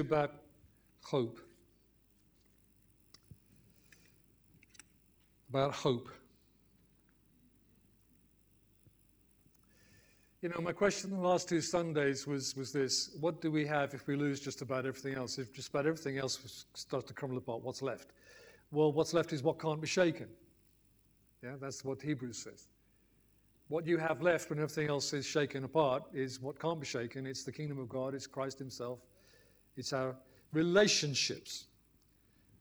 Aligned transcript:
about 0.00 0.32
hope. 1.02 1.38
About 5.50 5.72
hope. 5.72 6.08
You 10.40 10.48
know, 10.48 10.60
my 10.60 10.72
question 10.72 11.10
the 11.10 11.16
last 11.16 11.48
two 11.48 11.60
Sundays 11.60 12.26
was, 12.26 12.56
was 12.56 12.72
this 12.72 13.16
What 13.20 13.40
do 13.40 13.50
we 13.50 13.66
have 13.66 13.94
if 13.94 14.08
we 14.08 14.16
lose 14.16 14.40
just 14.40 14.62
about 14.62 14.86
everything 14.86 15.14
else? 15.14 15.38
If 15.38 15.52
just 15.52 15.68
about 15.68 15.86
everything 15.86 16.18
else 16.18 16.66
starts 16.74 17.06
to 17.06 17.14
crumble 17.14 17.38
apart, 17.38 17.62
what's 17.62 17.82
left? 17.82 18.10
Well, 18.72 18.92
what's 18.92 19.14
left 19.14 19.32
is 19.32 19.42
what 19.42 19.60
can't 19.60 19.80
be 19.80 19.86
shaken. 19.86 20.26
Yeah, 21.44 21.56
that's 21.60 21.84
what 21.84 22.00
Hebrews 22.00 22.38
says. 22.38 22.68
What 23.68 23.86
you 23.86 23.98
have 23.98 24.20
left 24.20 24.50
when 24.50 24.58
everything 24.58 24.88
else 24.88 25.12
is 25.12 25.26
shaken 25.26 25.64
apart 25.64 26.02
is 26.12 26.40
what 26.40 26.58
can't 26.58 26.80
be 26.80 26.86
shaken. 26.86 27.26
It's 27.26 27.44
the 27.44 27.52
kingdom 27.52 27.78
of 27.78 27.88
God, 27.88 28.14
it's 28.14 28.26
Christ 28.26 28.58
Himself, 28.58 28.98
it's 29.76 29.92
our 29.92 30.14
relationships. 30.52 31.64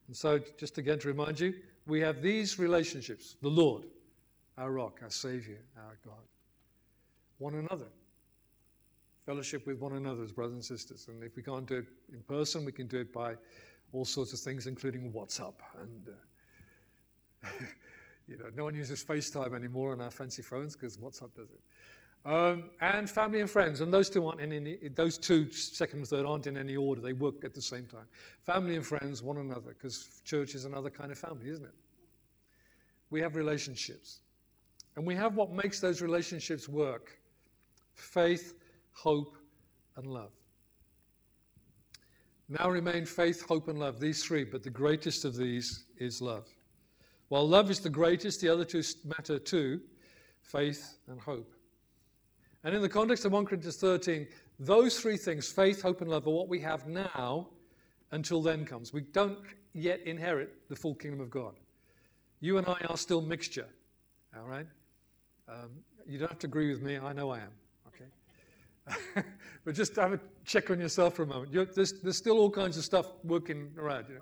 And 0.08 0.16
so, 0.16 0.40
just 0.58 0.78
again 0.78 1.00
to 1.00 1.08
remind 1.08 1.40
you, 1.40 1.54
we 1.88 2.00
have 2.02 2.22
these 2.22 2.60
relationships 2.60 3.36
the 3.42 3.50
Lord, 3.50 3.84
our 4.58 4.72
rock, 4.72 5.00
our 5.02 5.10
Savior, 5.10 5.60
our 5.78 5.98
God 6.06 6.22
one 7.42 7.56
another. 7.56 7.88
Fellowship 9.26 9.66
with 9.68 9.80
one 9.80 9.94
another 9.94 10.24
as 10.24 10.32
brothers 10.32 10.54
and 10.54 10.64
sisters. 10.64 11.08
And 11.10 11.24
if 11.24 11.36
we 11.36 11.44
can't 11.44 11.66
do 11.66 11.78
it 11.78 11.86
in 12.14 12.22
person, 12.22 12.64
we 12.64 12.72
can 12.72 12.88
do 12.88 13.00
it 13.00 13.12
by 13.12 13.36
all 13.94 14.06
sorts 14.06 14.32
of 14.32 14.40
things, 14.40 14.68
including 14.68 15.12
WhatsApp. 15.12 15.54
And, 15.82 16.08
uh, 17.44 17.48
you 18.28 18.38
know, 18.38 18.46
no 18.56 18.64
one 18.64 18.76
uses 18.76 19.04
FaceTime 19.04 19.56
anymore 19.56 19.92
on 19.92 20.02
our 20.02 20.12
fancy 20.12 20.42
phones 20.42 20.76
because 20.76 20.98
WhatsApp 20.98 21.34
does 21.36 21.50
it. 21.50 21.62
Um, 22.24 22.66
and 22.82 23.10
family 23.10 23.42
and 23.42 23.50
friends, 23.50 23.82
and 23.82 23.92
those 23.92 24.10
two 24.10 24.28
aren't 24.28 24.42
in 24.42 24.54
any, 24.54 24.78
those 24.96 25.18
two, 25.18 25.50
second 25.52 26.00
and 26.00 26.08
third, 26.08 26.26
aren't 26.26 26.46
in 26.46 26.56
any 26.56 26.76
order. 26.76 27.02
They 27.02 27.14
work 27.14 27.44
at 27.44 27.56
the 27.56 27.62
same 27.62 27.86
time. 27.86 28.06
Family 28.46 28.76
and 28.76 28.86
friends, 28.86 29.24
one 29.24 29.38
another, 29.38 29.74
because 29.74 30.22
church 30.24 30.54
is 30.54 30.66
another 30.66 30.92
kind 30.92 31.12
of 31.12 31.18
family, 31.18 31.50
isn't 31.50 31.66
it? 31.66 31.74
We 33.10 33.22
have 33.22 33.36
relationships. 33.36 34.20
And 34.96 35.06
we 35.06 35.16
have 35.16 35.36
what 35.36 35.52
makes 35.52 35.80
those 35.80 36.02
relationships 36.02 36.70
work 36.70 37.18
faith, 37.96 38.54
hope, 38.94 39.38
and 39.96 40.06
love. 40.06 40.32
Now 42.50 42.70
remain 42.70 43.06
faith, 43.06 43.42
hope, 43.42 43.68
and 43.68 43.80
love, 43.80 44.00
these 44.00 44.24
three, 44.24 44.44
but 44.44 44.62
the 44.62 44.70
greatest 44.70 45.26
of 45.26 45.36
these 45.36 45.86
is 45.98 46.22
love. 46.22 46.48
While 47.30 47.48
love 47.48 47.72
is 47.72 47.80
the 47.80 47.90
greatest, 47.90 48.42
the 48.42 48.50
other 48.50 48.66
two 48.66 48.84
matter 49.06 49.40
too 49.40 49.82
faith 50.42 50.98
and 51.08 51.20
hope. 51.20 51.52
And 52.64 52.76
in 52.76 52.82
the 52.82 52.90
context 52.90 53.26
of 53.26 53.32
1 53.32 53.46
Corinthians 53.46 53.78
13, 53.78 54.28
those 54.60 55.00
three 55.00 55.18
things, 55.18 55.52
faith, 55.52 55.82
hope, 55.82 56.02
and 56.02 56.10
love, 56.10 56.28
are 56.28 56.32
what 56.32 56.48
we 56.48 56.60
have 56.60 56.88
now 56.88 57.48
until 58.12 58.42
then 58.42 58.66
comes. 58.66 58.94
We 58.94 59.02
don't 59.02 59.40
yet 59.74 60.02
inherit 60.02 60.70
the 60.70 60.76
full 60.76 60.94
kingdom 60.94 61.22
of 61.22 61.30
God. 61.30 61.56
You 62.40 62.58
and 62.58 62.68
I 62.68 62.78
are 62.90 62.98
still 62.98 63.22
mixture, 63.22 63.68
all 64.38 64.46
right? 64.46 64.68
Um, 65.48 65.70
you 66.08 66.18
don't 66.18 66.30
have 66.30 66.40
to 66.40 66.48
agree 66.48 66.70
with 66.70 66.82
me, 66.82 66.98
I 66.98 67.14
know 67.14 67.32
I 67.32 67.40
am. 67.40 67.52
Okay? 67.88 69.26
but 69.66 69.76
just 69.76 69.96
have 69.96 70.14
a 70.14 70.20
check 70.46 70.70
on 70.70 70.80
yourself 70.80 71.16
for 71.16 71.24
a 71.24 71.28
moment. 71.28 71.52
There's, 71.52 71.94
there's, 72.02 72.18
still 72.18 72.38
all 72.38 72.50
kinds 72.50 72.78
of 72.78 72.84
stuff 72.84 73.08
working 73.24 73.72
around. 73.78 74.06
You 74.10 74.16
know. 74.16 74.22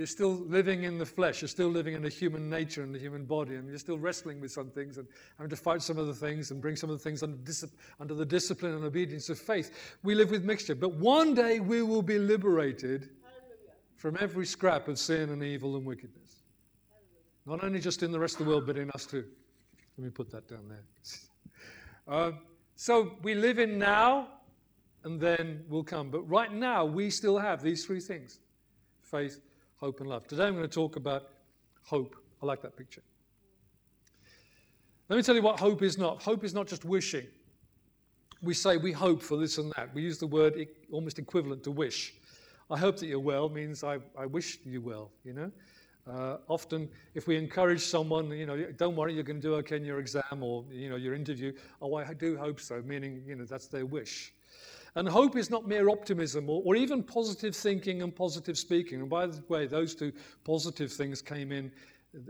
You're 0.00 0.06
still 0.06 0.32
living 0.46 0.84
in 0.84 0.96
the 0.96 1.04
flesh. 1.04 1.42
You're 1.42 1.48
still 1.50 1.68
living 1.68 1.92
in 1.92 2.00
the 2.00 2.08
human 2.08 2.48
nature 2.48 2.82
and 2.82 2.94
the 2.94 2.98
human 2.98 3.26
body, 3.26 3.56
and 3.56 3.68
you're 3.68 3.76
still 3.76 3.98
wrestling 3.98 4.40
with 4.40 4.50
some 4.50 4.70
things 4.70 4.96
and 4.96 5.06
having 5.36 5.50
to 5.50 5.56
fight 5.56 5.82
some 5.82 5.98
of 5.98 6.06
the 6.06 6.14
things 6.14 6.50
and 6.50 6.58
bring 6.58 6.74
some 6.74 6.88
of 6.88 6.96
the 6.96 7.02
things 7.04 7.22
under, 7.22 7.36
under 8.00 8.14
the 8.14 8.24
discipline 8.24 8.72
and 8.72 8.82
obedience 8.82 9.28
of 9.28 9.38
faith. 9.38 9.98
We 10.02 10.14
live 10.14 10.30
with 10.30 10.42
mixture, 10.42 10.74
but 10.74 10.94
one 10.94 11.34
day 11.34 11.60
we 11.60 11.82
will 11.82 12.00
be 12.00 12.18
liberated 12.18 13.10
from 13.94 14.16
every 14.18 14.46
scrap 14.46 14.88
of 14.88 14.98
sin 14.98 15.28
and 15.28 15.42
evil 15.42 15.76
and 15.76 15.84
wickedness. 15.84 16.44
Not 17.44 17.62
only 17.62 17.78
just 17.78 18.02
in 18.02 18.10
the 18.10 18.18
rest 18.18 18.40
of 18.40 18.46
the 18.46 18.52
world, 18.52 18.66
but 18.66 18.78
in 18.78 18.90
us 18.92 19.04
too. 19.04 19.26
Let 19.98 20.04
me 20.06 20.10
put 20.10 20.30
that 20.30 20.48
down 20.48 20.66
there. 20.66 20.84
Uh, 22.08 22.32
so 22.74 23.18
we 23.22 23.34
live 23.34 23.60
in 23.60 23.78
now 23.78 24.26
and 25.04 25.20
then 25.20 25.62
will 25.68 25.84
come. 25.84 26.10
But 26.10 26.22
right 26.22 26.52
now, 26.52 26.84
we 26.84 27.08
still 27.08 27.38
have 27.38 27.62
these 27.62 27.84
three 27.84 28.00
things 28.00 28.40
faith, 29.02 29.38
hope, 29.80 30.00
and 30.00 30.08
love. 30.08 30.26
Today, 30.28 30.44
I'm 30.44 30.54
going 30.54 30.68
to 30.68 30.74
talk 30.74 30.96
about 30.96 31.30
hope. 31.82 32.14
I 32.42 32.46
like 32.46 32.60
that 32.62 32.76
picture. 32.76 33.02
Let 35.08 35.16
me 35.16 35.22
tell 35.22 35.34
you 35.34 35.42
what 35.42 35.58
hope 35.58 35.82
is 35.82 35.98
not. 35.98 36.22
Hope 36.22 36.44
is 36.44 36.54
not 36.54 36.66
just 36.66 36.84
wishing. 36.84 37.26
We 38.42 38.54
say 38.54 38.76
we 38.76 38.92
hope 38.92 39.22
for 39.22 39.36
this 39.36 39.58
and 39.58 39.72
that. 39.76 39.92
We 39.94 40.02
use 40.02 40.18
the 40.18 40.26
word 40.26 40.54
almost 40.92 41.18
equivalent 41.18 41.64
to 41.64 41.70
wish. 41.70 42.14
I 42.70 42.78
hope 42.78 42.98
that 42.98 43.06
you're 43.06 43.18
well 43.18 43.48
means 43.48 43.82
I, 43.82 43.98
I 44.16 44.26
wish 44.26 44.58
you 44.64 44.80
well, 44.80 45.10
you 45.24 45.32
know? 45.32 45.50
Uh, 46.10 46.38
often, 46.48 46.88
if 47.14 47.26
we 47.26 47.36
encourage 47.36 47.82
someone, 47.82 48.30
you 48.30 48.46
know, 48.46 48.56
don't 48.76 48.96
worry, 48.96 49.14
you're 49.14 49.22
going 49.22 49.40
to 49.40 49.46
do 49.46 49.54
okay 49.56 49.76
in 49.76 49.84
your 49.84 49.98
exam 49.98 50.42
or, 50.42 50.64
you 50.70 50.88
know, 50.88 50.96
your 50.96 51.14
interview. 51.14 51.52
Oh, 51.82 51.94
I 51.96 52.14
do 52.14 52.36
hope 52.36 52.60
so, 52.60 52.82
meaning, 52.84 53.22
you 53.26 53.34
know, 53.34 53.44
that's 53.44 53.66
their 53.66 53.86
wish. 53.86 54.32
And 54.96 55.08
hope 55.08 55.36
is 55.36 55.50
not 55.50 55.68
mere 55.68 55.88
optimism 55.88 56.48
or, 56.48 56.62
or 56.64 56.76
even 56.76 57.02
positive 57.02 57.54
thinking 57.54 58.02
and 58.02 58.14
positive 58.14 58.58
speaking. 58.58 59.00
And 59.00 59.08
by 59.08 59.26
the 59.26 59.42
way, 59.48 59.66
those 59.66 59.94
two 59.94 60.12
positive 60.44 60.92
things 60.92 61.22
came 61.22 61.52
in 61.52 61.70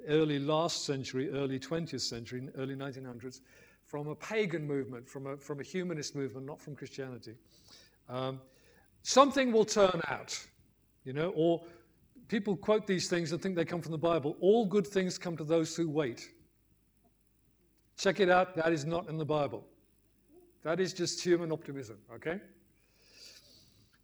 early 0.09 0.38
last 0.38 0.84
century, 0.84 1.31
early 1.31 1.59
20th 1.59 2.03
century, 2.03 2.49
early 2.56 2.75
1900s, 2.75 3.41
from 3.87 4.09
a 4.09 4.15
pagan 4.15 4.66
movement, 4.66 5.09
from 5.09 5.26
a, 5.26 5.37
from 5.37 5.60
a 5.60 5.62
humanist 5.62 6.15
movement, 6.15 6.47
not 6.47 6.60
from 6.60 6.76
Christianity. 6.76 7.34
Um, 8.09 8.41
something 9.03 9.53
will 9.53 9.65
turn 9.65 10.00
out, 10.09 10.38
you 11.04 11.12
know, 11.12 11.32
or 11.34 11.62
people 12.28 12.56
quote 12.56 12.87
these 12.87 13.09
things 13.09 13.32
and 13.32 13.43
think 13.43 13.56
they 13.56 13.65
come 13.65 13.81
from 13.81 13.93
the 13.93 13.99
Bible. 13.99 14.37
All 14.41 14.66
good 14.66 14.87
things 14.87 15.19
come 15.19 15.37
to 15.37 15.44
those 15.44 15.75
who 15.75 15.88
wait. 15.88 16.28
Check 17.97 18.20
it 18.20 18.31
out, 18.31 18.54
that 18.56 18.72
is 18.72 18.84
not 18.84 19.09
in 19.09 19.19
the 19.19 19.25
Bible. 19.25 19.65
That 20.62 20.81
is 20.81 20.93
just 20.93 21.22
human 21.22 21.53
optimism, 21.53 21.98
okay? 22.15 22.41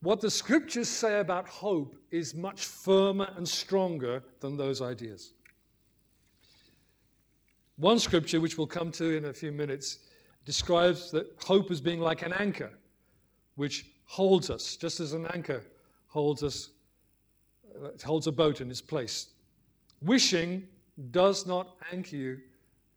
What 0.01 0.21
the 0.21 0.31
scriptures 0.31 0.89
say 0.89 1.21
about 1.21 1.49
hope 1.49 1.97
is 2.11 2.35
much 2.35 2.65
firmer 2.65 3.29
and 3.37 3.49
stronger 3.49 4.23
than 4.41 4.57
those 4.57 4.81
ideas. 4.81 5.33
One 7.77 7.99
scripture, 7.99 8.41
which 8.41 8.57
we'll 8.57 8.67
come 8.67 8.91
to 8.93 9.17
in 9.17 9.27
a 9.27 9.33
few 9.33 9.53
minutes, 9.53 9.99
describes 10.45 11.11
that 11.11 11.27
hope 11.45 11.71
as 11.71 11.81
being 11.81 12.01
like 12.01 12.23
an 12.23 12.33
anchor, 12.35 12.71
which 13.57 13.87
holds 14.05 14.49
us, 14.49 14.77
just 14.77 15.01
as 15.01 15.13
an 15.13 15.27
anchor 15.35 15.63
holds 16.09 16.43
us 16.43 16.71
it 17.95 18.03
holds 18.03 18.27
a 18.27 18.33
boat 18.33 18.61
in 18.61 18.71
its 18.71 18.81
place. 18.81 19.29
Wishing 20.01 20.67
does 21.11 21.47
not 21.47 21.77
anchor 21.93 22.17
you 22.17 22.39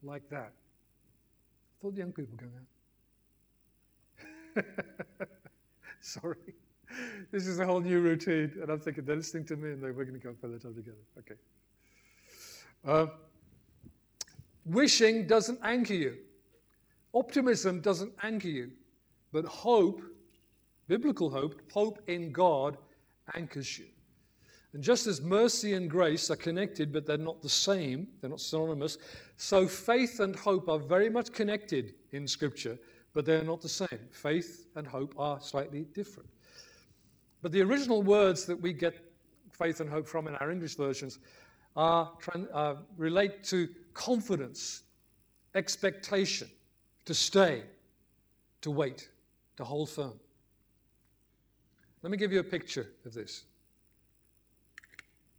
like 0.04 0.30
that. 0.30 0.52
I 0.54 1.82
thought 1.82 1.96
young 1.96 2.12
people 2.12 2.38
going 2.38 2.52
out. 2.56 2.79
Sorry. 6.02 6.36
This 7.32 7.46
is 7.46 7.60
a 7.60 7.66
whole 7.66 7.82
new 7.82 8.00
routine, 8.00 8.52
and 8.62 8.70
I'm 8.72 8.80
thinking 8.80 9.06
they're 9.06 9.16
listening 9.16 9.46
to 9.46 9.56
me 9.56 9.72
and 9.72 9.82
we're 9.82 9.94
going 9.94 10.14
to 10.14 10.20
go 10.20 10.34
further 10.42 10.58
time 10.58 10.76
together. 10.76 10.98
Okay. 11.20 11.36
Uh, 12.86 13.08
wishing 14.66 15.28
doesn't 15.28 15.60
anchor 15.64 15.94
you. 15.94 16.18
Optimism 17.14 17.82
doesn't 17.82 18.14
anchor 18.24 18.48
you. 18.48 18.72
But 19.32 19.46
hope, 19.46 20.02
biblical 20.88 21.30
hope, 21.30 21.62
hope 21.72 22.02
in 22.08 22.32
God 22.32 22.78
anchors 23.36 23.78
you. 23.78 23.86
And 24.74 24.84
just 24.84 25.08
as 25.08 25.22
mercy 25.22 25.74
and 25.74 25.90
grace 25.90 26.30
are 26.30 26.36
connected, 26.36 26.94
but 26.94 27.06
they're 27.06 27.18
not 27.18 27.42
the 27.42 27.50
same, 27.50 28.08
they're 28.22 28.30
not 28.30 28.40
synonymous, 28.40 29.00
so 29.38 29.68
faith 29.68 30.20
and 30.20 30.36
hope 30.36 30.70
are 30.70 30.78
very 30.78 31.10
much 31.10 31.32
connected 31.32 31.96
in 32.12 32.28
Scripture, 32.28 32.78
but 33.20 33.26
they're 33.26 33.44
not 33.44 33.60
the 33.60 33.68
same. 33.68 34.00
Faith 34.12 34.68
and 34.78 34.88
hope 34.88 35.14
are 35.18 35.42
slightly 35.42 35.82
different. 35.94 36.30
But 37.42 37.52
the 37.52 37.62
original 37.62 38.02
words 38.02 38.46
that 38.46 38.56
we 38.56 38.72
get 38.72 38.96
faith 39.52 39.82
and 39.82 39.90
hope 39.90 40.08
from 40.08 40.30
in 40.30 40.36
our 40.36 40.50
English 40.50 40.76
versions 40.76 41.20
are, 41.76 42.14
uh, 42.54 42.76
relate 42.96 43.44
to 43.44 43.68
confidence, 43.94 44.84
expectation, 45.54 46.50
to 47.04 47.14
stay, 47.14 47.64
to 48.62 48.72
wait, 48.72 49.10
to 49.58 49.66
hold 49.66 49.90
firm. 49.90 50.18
Let 52.02 52.12
me 52.12 52.18
give 52.18 52.32
you 52.32 52.40
a 52.40 52.44
picture 52.56 52.88
of 53.06 53.14
this. 53.14 53.44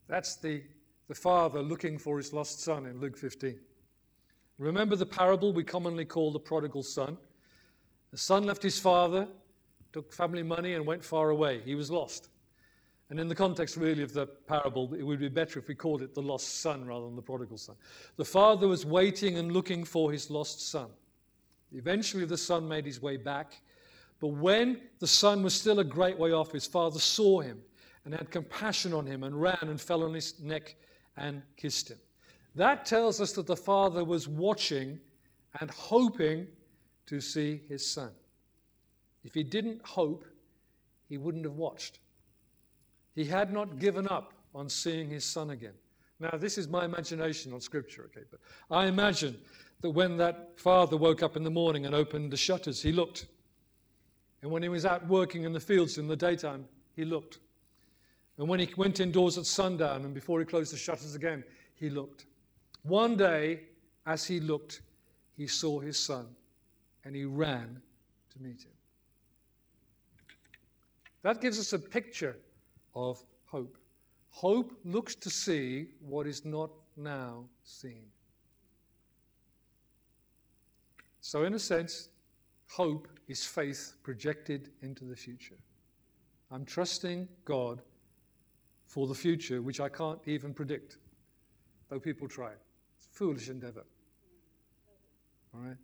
That's 0.07 0.37
the, 0.37 0.63
the 1.09 1.15
father 1.15 1.63
looking 1.63 1.97
for 1.97 2.19
his 2.19 2.35
lost 2.35 2.61
son 2.61 2.85
in 2.85 3.01
Luke 3.01 3.17
15. 3.17 3.59
Remember 4.59 4.97
the 4.97 5.07
parable 5.07 5.55
we 5.55 5.65
commonly 5.65 6.05
call 6.05 6.31
the 6.31 6.39
prodigal 6.39 6.83
son? 6.83 7.17
The 8.11 8.19
son 8.19 8.45
left 8.45 8.63
his 8.63 8.79
father, 8.79 9.29
took 9.93 10.13
family 10.13 10.43
money, 10.43 10.75
and 10.75 10.85
went 10.85 11.05
far 11.05 11.31
away. 11.31 11.61
He 11.65 11.75
was 11.75 11.91
lost. 11.91 12.29
And 13.09 13.19
in 13.19 13.27
the 13.27 13.35
context, 13.35 13.77
really, 13.77 14.03
of 14.03 14.13
the 14.13 14.27
parable, 14.27 14.95
it 14.95 15.03
would 15.03 15.19
be 15.19 15.29
better 15.29 15.59
if 15.59 15.67
we 15.67 15.75
called 15.75 16.01
it 16.03 16.15
the 16.15 16.23
lost 16.23 16.61
son 16.61 16.87
rather 16.87 17.07
than 17.07 17.17
the 17.17 17.23
prodigal 17.23 17.59
son. 17.59 17.75
The 18.17 18.25
father 18.25 18.69
was 18.69 18.87
waiting 18.87 19.39
and 19.39 19.53
looking 19.53 19.85
for 19.85 20.13
his 20.13 20.31
lost 20.31 20.71
son. 20.71 20.89
Eventually, 21.73 22.25
the 22.25 22.37
son 22.37 22.69
made 22.69 22.87
his 22.87 23.03
way 23.03 23.17
back. 23.17 23.61
But 24.21 24.29
when 24.29 24.81
the 24.99 25.07
son 25.07 25.43
was 25.43 25.55
still 25.55 25.81
a 25.81 25.85
great 25.85 26.19
way 26.19 26.33
off, 26.33 26.53
his 26.53 26.67
father 26.67 27.01
saw 27.01 27.41
him 27.41 27.61
and 28.05 28.15
had 28.15 28.31
compassion 28.31 28.93
on 28.93 29.07
him 29.07 29.25
and 29.25 29.41
ran 29.41 29.59
and 29.63 29.81
fell 29.81 30.05
on 30.05 30.15
his 30.15 30.39
neck 30.41 30.77
and 31.17 31.43
kissed 31.57 31.91
him. 31.91 31.99
That 32.55 32.85
tells 32.85 33.21
us 33.21 33.33
that 33.33 33.47
the 33.47 33.57
father 33.57 34.05
was 34.05 34.29
watching 34.29 35.01
and 35.61 35.71
hoping 35.71 36.47
to 37.07 37.21
see 37.21 37.63
his 37.69 37.87
son. 37.87 38.11
If 39.25 39.35
he 39.35 39.43
didn't 39.43 39.85
hope, 39.85 40.25
he 41.09 41.19
wouldn't 41.19 41.45
have 41.45 41.57
watched. 41.57 41.99
He 43.15 43.25
had 43.25 43.53
not 43.53 43.79
given 43.79 44.09
up 44.09 44.33
on 44.55 44.69
seeing 44.69 45.09
his 45.09 45.25
son 45.25 45.51
again. 45.51 45.75
Now, 46.21 46.37
this 46.37 46.59
is 46.59 46.69
my 46.69 46.85
imagination 46.85 47.53
on 47.53 47.61
scripture, 47.61 48.11
okay, 48.13 48.27
but 48.31 48.41
I 48.71 48.87
imagine 48.87 49.39
that 49.81 49.91
when 49.91 50.17
that 50.19 50.53
father 50.57 50.97
woke 50.97 51.23
up 51.23 51.37
in 51.37 51.43
the 51.43 51.51
morning 51.51 51.87
and 51.87 51.95
opened 51.95 52.31
the 52.31 52.37
shutters, 52.37 52.83
he 52.83 52.93
looked. 52.93 53.27
And 54.43 54.51
when 54.51 54.63
he 54.63 54.69
was 54.69 54.85
out 54.85 55.07
working 55.09 55.45
in 55.45 55.53
the 55.53 55.61
fields 55.61 55.99
in 55.99 56.07
the 56.07 56.17
daytime, 56.17 56.67
he 56.95 57.05
looked. 57.05 57.39
And 58.39 58.49
when 58.49 58.61
he 58.61 58.69
went 58.77 59.01
indoors 59.01 59.39
at 59.39 59.47
sundown 59.47 60.05
and 60.05 60.15
before 60.15 60.41
he 60.41 60.47
closed 60.47 60.73
the 60.73 60.79
shutters 60.79 61.15
again, 61.15 61.45
he 61.75 61.91
looked. 61.91 62.27
One 62.83 63.17
day, 63.17 63.61
as 64.07 64.25
he 64.27 64.41
looked, 64.41 64.83
he 65.37 65.47
saw 65.47 65.81
his 65.81 65.99
son 65.99 66.27
and 67.05 67.15
he 67.15 67.25
ran 67.25 67.81
to 68.31 68.43
meet 68.43 68.63
him. 68.63 68.73
That 71.23 71.41
gives 71.41 71.59
us 71.59 71.73
a 71.73 71.79
picture 71.79 72.37
of 72.95 73.23
hope. 73.47 73.77
Hope 74.31 74.79
looks 74.85 75.15
to 75.17 75.31
see 75.31 75.89
what 76.01 76.27
is 76.27 76.45
not 76.45 76.71
now 76.97 77.45
seen. 77.65 78.05
So, 81.21 81.45
in 81.45 81.55
a 81.55 81.59
sense, 81.59 82.09
hope 82.69 83.09
is 83.29 83.45
faith 83.45 83.95
projected 84.03 84.71
into 84.83 85.05
the 85.05 85.17
future. 85.17 85.57
I'm 86.51 86.65
trusting 86.65 87.29
God 87.45 87.83
for 88.87 89.07
the 89.07 89.15
future, 89.15 89.63
which 89.63 89.81
I 89.81 89.89
can't 89.89 90.19
even 90.27 90.55
predict, 90.55 90.99
though 91.89 92.01
people 92.01 92.27
try. 92.27 92.51
It's 92.97 93.07
a 93.07 93.17
foolish 93.17 93.49
endeavor. 93.49 93.85
All 95.55 95.61
right? 95.61 95.77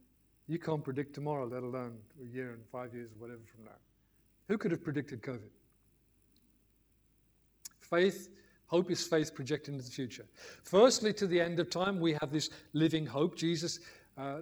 You 0.49 0.59
can't 0.59 0.85
predict 0.85 1.15
tomorrow, 1.15 1.47
let 1.47 1.63
alone 1.63 1.99
a 2.23 2.27
year 2.27 2.53
and 2.53 2.65
five 2.67 2.95
years 2.95 3.11
or 3.13 3.17
whatever 3.17 3.41
from 3.55 3.65
now. 3.65 3.79
Who 4.49 4.59
could 4.59 4.71
have 4.71 4.85
predicted 4.85 5.23
COVID? 5.23 5.51
Faith, 7.81 8.31
hope 8.67 8.91
is 8.91 9.07
faith 9.07 9.35
projected 9.35 9.75
into 9.75 9.85
the 9.85 9.91
future. 9.91 10.27
Firstly, 10.63 11.13
to 11.15 11.27
the 11.27 11.41
end 11.41 11.59
of 11.59 11.71
time, 11.71 12.01
we 12.01 12.17
have 12.21 12.33
this 12.33 12.51
living 12.73 13.07
hope. 13.07 13.37
Jesus, 13.37 13.81
uh, 14.17 14.39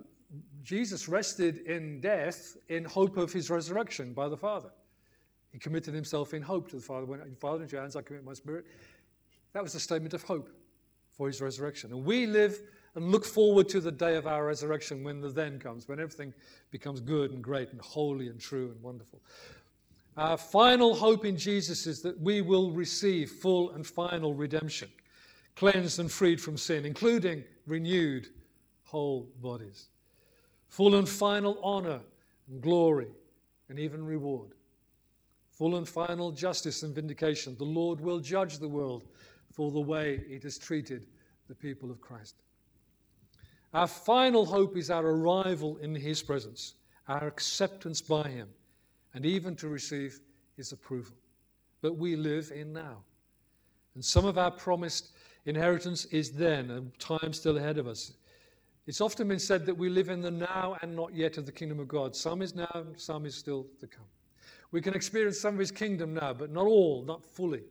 Jesus 0.62 1.09
rested 1.09 1.59
in 1.67 2.01
death 2.01 2.56
in 2.69 2.85
hope 2.85 3.17
of 3.17 3.33
his 3.33 3.49
resurrection 3.49 4.12
by 4.12 4.29
the 4.29 4.37
Father. 4.37 4.71
He 5.53 5.59
committed 5.59 5.95
himself 5.95 6.35
in 6.35 6.43
hope 6.43 6.69
to 6.71 6.77
the 6.77 6.83
Father. 6.83 7.06
When 7.06 7.21
Father, 7.37 7.62
into 7.62 7.73
your 7.73 7.83
hands 7.83 7.97
I 7.97 8.03
commit 8.03 8.25
my 8.25 8.35
spirit. 8.35 8.67
That 9.53 9.62
was 9.62 9.75
a 9.75 9.81
statement 9.81 10.12
of 10.12 10.23
hope 10.23 10.51
for 11.17 11.29
his 11.29 11.41
resurrection. 11.41 11.93
And 11.93 12.05
we 12.05 12.27
live 12.27 12.61
and 12.94 13.11
look 13.11 13.25
forward 13.25 13.69
to 13.70 13.81
the 13.81 13.91
day 13.91 14.17
of 14.17 14.26
our 14.26 14.46
resurrection 14.46 15.02
when 15.02 15.20
the 15.20 15.29
then 15.29 15.58
comes, 15.58 15.88
when 15.88 15.99
everything 15.99 16.32
becomes 16.70 17.00
good 17.00 17.32
and 17.32 17.43
great 17.43 17.73
and 17.73 17.81
holy 17.81 18.29
and 18.29 18.41
true 18.41 18.70
and 18.70 18.81
wonderful. 18.82 19.20
Our 20.17 20.37
final 20.37 20.94
hope 20.94 21.25
in 21.25 21.37
Jesus 21.37 21.87
is 21.87 22.00
that 22.02 22.20
we 22.20 22.41
will 22.41 22.70
receive 22.70 23.31
full 23.31 23.73
and 23.73 23.85
final 23.85 24.32
redemption, 24.32 24.88
cleansed 25.56 25.99
and 25.99 26.11
freed 26.11 26.41
from 26.41 26.56
sin, 26.56 26.85
including 26.85 27.43
renewed 27.67 28.29
whole 28.85 29.29
bodies, 29.43 29.88
full 30.69 30.94
and 30.94 31.08
final 31.08 31.58
honor 31.62 32.00
and 32.49 32.62
glory 32.62 33.08
and 33.69 33.79
even 33.79 34.05
reward, 34.05 34.50
full 35.50 35.76
and 35.76 35.88
final 35.88 36.31
justice 36.31 36.85
and 36.85 36.94
vindication. 36.94 37.56
The 37.58 37.64
Lord 37.64 38.00
will 38.00 38.20
judge 38.20 38.58
the 38.58 38.69
world 38.69 39.02
for 39.50 39.73
the 39.73 39.81
way 39.81 40.20
it 40.29 40.44
has 40.44 40.58
treated 40.58 41.06
the 41.49 41.55
people 41.56 41.91
of 41.91 42.00
Christ. 42.00 42.37
Our 43.75 43.87
final 43.87 44.47
hope 44.47 44.76
is 44.76 44.91
our 44.91 45.06
arrival 45.06 45.76
in 45.79 45.94
His 45.94 46.23
presence, 46.23 46.75
our 47.09 47.26
acceptance 47.26 48.00
by 48.00 48.29
Him 48.29 48.49
and 49.15 49.25
even 49.25 49.55
to 49.56 49.69
receive 49.69 50.21
his 50.56 50.73
approval. 50.73 51.15
But 51.81 51.97
we 51.97 52.17
live 52.17 52.53
in 52.55 52.73
now. 52.73 52.99
And 53.94 54.05
some 54.05 54.25
of 54.25 54.38
our 54.38 54.50
promised 54.50 55.12
inheritance 55.47 56.05
is 56.06 56.32
then, 56.32 56.71
a 56.71 56.81
time 56.99 57.32
still 57.32 57.56
ahead 57.56 57.79
of 57.79 57.87
us. 57.87 58.12
It's 58.87 59.00
often 59.00 59.29
been 59.29 59.38
said 59.38 59.65
that 59.67 59.75
we 59.75 59.88
live 59.88 60.09
in 60.09 60.20
the 60.20 60.31
now 60.31 60.77
and 60.82 60.94
not 60.94 61.15
yet 61.15 61.38
of 61.38 61.47
the 61.47 61.53
kingdom 61.53 61.81
of 61.81 61.88
God. 61.88 62.15
Some 62.15 62.43
is 62.43 62.55
now, 62.55 62.85
some 62.97 63.25
is 63.25 63.35
still 63.35 63.67
to 63.81 63.87
come. 63.87 64.05
We 64.73 64.81
can 64.81 64.94
experience 64.94 65.41
some 65.41 65.55
of 65.55 65.61
his 65.61 65.70
kingdom 65.70 66.12
now, 66.15 66.32
but 66.35 66.50
not 66.50 66.67
all, 66.67 67.05
not 67.05 67.25
fully. 67.25 67.62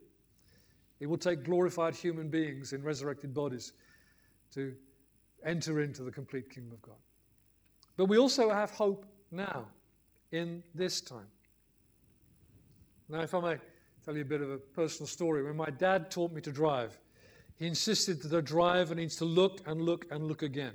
It 1.00 1.06
will 1.06 1.18
take 1.18 1.44
glorified 1.44 1.94
human 1.94 2.28
beings 2.28 2.72
in 2.72 2.82
resurrected 2.82 3.34
bodies 3.34 3.72
to 4.54 4.74
enter 5.44 5.80
into 5.80 6.02
the 6.02 6.10
complete 6.10 6.50
kingdom 6.50 6.72
of 6.72 6.82
God. 6.82 6.96
But 7.96 8.06
we 8.06 8.18
also 8.18 8.50
have 8.50 8.70
hope 8.70 9.06
now 9.30 9.66
in 10.32 10.62
this 10.74 11.00
time. 11.00 11.26
Now, 13.08 13.20
if 13.20 13.34
I 13.34 13.40
may 13.40 13.56
tell 14.04 14.16
you 14.16 14.22
a 14.22 14.26
bit 14.26 14.40
of 14.40 14.50
a 14.50 14.58
personal 14.58 15.06
story, 15.06 15.42
when 15.42 15.56
my 15.56 15.70
dad 15.70 16.10
taught 16.10 16.32
me 16.32 16.40
to 16.42 16.50
drive, 16.50 16.98
he 17.56 17.66
insisted 17.66 18.22
that 18.22 18.36
I 18.36 18.40
drive 18.40 18.90
and 18.90 18.98
needs 18.98 19.16
to 19.16 19.24
look 19.24 19.60
and 19.66 19.82
look 19.82 20.06
and 20.10 20.26
look 20.26 20.42
again. 20.42 20.74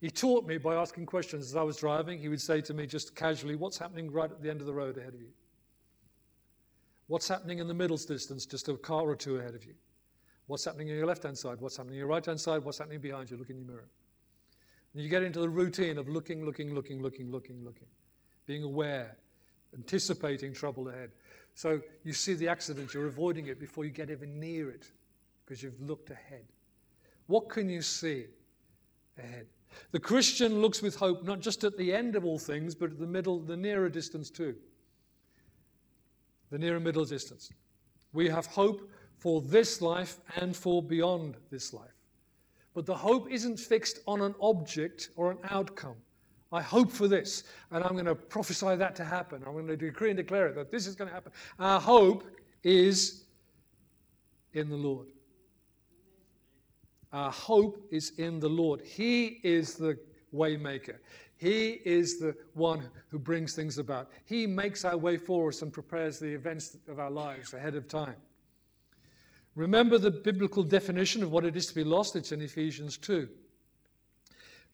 He 0.00 0.10
taught 0.10 0.46
me 0.46 0.58
by 0.58 0.76
asking 0.76 1.06
questions 1.06 1.46
as 1.46 1.56
I 1.56 1.62
was 1.62 1.76
driving. 1.76 2.18
He 2.18 2.28
would 2.28 2.40
say 2.40 2.60
to 2.62 2.74
me 2.74 2.86
just 2.86 3.14
casually, 3.14 3.56
What's 3.56 3.78
happening 3.78 4.10
right 4.10 4.30
at 4.30 4.42
the 4.42 4.50
end 4.50 4.60
of 4.60 4.66
the 4.66 4.72
road 4.72 4.96
ahead 4.96 5.14
of 5.14 5.20
you? 5.20 5.32
What's 7.08 7.26
happening 7.26 7.58
in 7.58 7.68
the 7.68 7.74
middle 7.74 7.96
distance, 7.96 8.46
just 8.46 8.68
a 8.68 8.74
car 8.74 9.02
or 9.02 9.16
two 9.16 9.38
ahead 9.38 9.54
of 9.54 9.64
you? 9.64 9.74
What's 10.48 10.64
happening 10.64 10.90
on 10.90 10.96
your 10.96 11.06
left 11.06 11.22
hand 11.22 11.38
side? 11.38 11.60
What's 11.60 11.76
happening 11.76 11.96
on 11.96 11.98
your 11.98 12.08
right 12.08 12.24
hand 12.24 12.40
side? 12.40 12.64
What's 12.64 12.78
happening 12.78 13.00
behind 13.00 13.30
you? 13.30 13.36
Look 13.36 13.50
in 13.50 13.56
your 13.56 13.66
mirror. 13.66 13.88
And 14.94 15.02
you 15.02 15.10
get 15.10 15.22
into 15.22 15.40
the 15.40 15.48
routine 15.48 15.98
of 15.98 16.08
looking, 16.08 16.44
looking, 16.44 16.74
looking, 16.74 17.02
looking, 17.02 17.30
looking, 17.30 17.62
looking, 17.62 17.86
being 18.46 18.64
aware, 18.64 19.16
anticipating 19.74 20.54
trouble 20.54 20.88
ahead. 20.88 21.10
So 21.54 21.82
you 22.02 22.14
see 22.14 22.32
the 22.32 22.48
accident, 22.48 22.94
you're 22.94 23.06
avoiding 23.06 23.46
it 23.46 23.60
before 23.60 23.84
you 23.84 23.90
get 23.90 24.10
even 24.10 24.40
near 24.40 24.70
it 24.70 24.90
because 25.44 25.62
you've 25.62 25.80
looked 25.82 26.10
ahead. 26.10 26.44
What 27.26 27.50
can 27.50 27.68
you 27.68 27.82
see 27.82 28.24
ahead? 29.18 29.46
The 29.92 30.00
Christian 30.00 30.62
looks 30.62 30.80
with 30.80 30.96
hope 30.96 31.24
not 31.24 31.40
just 31.40 31.62
at 31.62 31.76
the 31.76 31.92
end 31.92 32.16
of 32.16 32.24
all 32.24 32.38
things, 32.38 32.74
but 32.74 32.90
at 32.90 32.98
the 32.98 33.06
middle, 33.06 33.38
the 33.38 33.56
nearer 33.56 33.90
distance 33.90 34.30
too. 34.30 34.56
The 36.50 36.58
nearer 36.58 36.80
middle 36.80 37.04
distance. 37.04 37.50
We 38.14 38.30
have 38.30 38.46
hope 38.46 38.90
for 39.18 39.40
this 39.40 39.82
life 39.82 40.18
and 40.36 40.56
for 40.56 40.82
beyond 40.82 41.36
this 41.50 41.72
life. 41.72 41.90
But 42.74 42.86
the 42.86 42.94
hope 42.94 43.30
isn't 43.30 43.58
fixed 43.58 44.00
on 44.06 44.20
an 44.20 44.34
object 44.40 45.10
or 45.16 45.30
an 45.30 45.38
outcome. 45.50 45.96
I 46.50 46.62
hope 46.62 46.90
for 46.90 47.08
this, 47.08 47.44
and 47.72 47.84
I'm 47.84 47.92
going 47.92 48.06
to 48.06 48.14
prophesy 48.14 48.76
that 48.76 48.96
to 48.96 49.04
happen. 49.04 49.42
I'm 49.46 49.52
going 49.52 49.66
to 49.66 49.76
decree 49.76 50.10
and 50.10 50.16
declare 50.16 50.46
it 50.46 50.54
that 50.54 50.70
this 50.70 50.86
is 50.86 50.94
going 50.94 51.08
to 51.08 51.14
happen. 51.14 51.32
Our 51.58 51.80
hope 51.80 52.24
is 52.62 53.24
in 54.54 54.70
the 54.70 54.76
Lord. 54.76 55.08
Our 57.12 57.30
hope 57.30 57.86
is 57.90 58.12
in 58.18 58.40
the 58.40 58.48
Lord. 58.48 58.80
He 58.82 59.40
is 59.42 59.74
the 59.74 59.98
waymaker. 60.34 60.96
He 61.36 61.80
is 61.84 62.18
the 62.18 62.34
one 62.54 62.88
who 63.08 63.18
brings 63.18 63.54
things 63.54 63.78
about. 63.78 64.10
He 64.24 64.46
makes 64.46 64.84
our 64.84 64.96
way 64.96 65.16
for 65.16 65.48
us 65.48 65.62
and 65.62 65.72
prepares 65.72 66.18
the 66.18 66.28
events 66.28 66.76
of 66.88 66.98
our 66.98 67.10
lives 67.10 67.54
ahead 67.54 67.74
of 67.74 67.88
time. 67.88 68.16
Remember 69.58 69.98
the 69.98 70.12
biblical 70.12 70.62
definition 70.62 71.20
of 71.20 71.32
what 71.32 71.44
it 71.44 71.56
is 71.56 71.66
to 71.66 71.74
be 71.74 71.82
lost? 71.82 72.14
It's 72.14 72.30
in 72.30 72.40
Ephesians 72.40 72.96
2. 72.96 73.28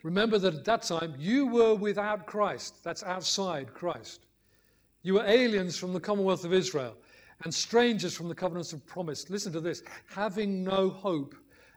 Remember 0.02 0.36
that 0.36 0.52
at 0.52 0.64
that 0.66 0.82
time 0.82 1.14
you 1.18 1.46
were 1.46 1.74
without 1.74 2.26
Christ. 2.26 2.84
That's 2.84 3.02
outside 3.02 3.72
Christ. 3.72 4.26
You 5.00 5.14
were 5.14 5.24
aliens 5.24 5.78
from 5.78 5.94
the 5.94 6.00
commonwealth 6.00 6.44
of 6.44 6.52
Israel 6.52 6.98
and 7.44 7.54
strangers 7.54 8.14
from 8.14 8.28
the 8.28 8.34
covenants 8.34 8.74
of 8.74 8.84
promise. 8.84 9.30
Listen 9.30 9.54
to 9.54 9.60
this 9.60 9.82
having 10.06 10.62
no 10.62 10.90
hope 10.90 11.34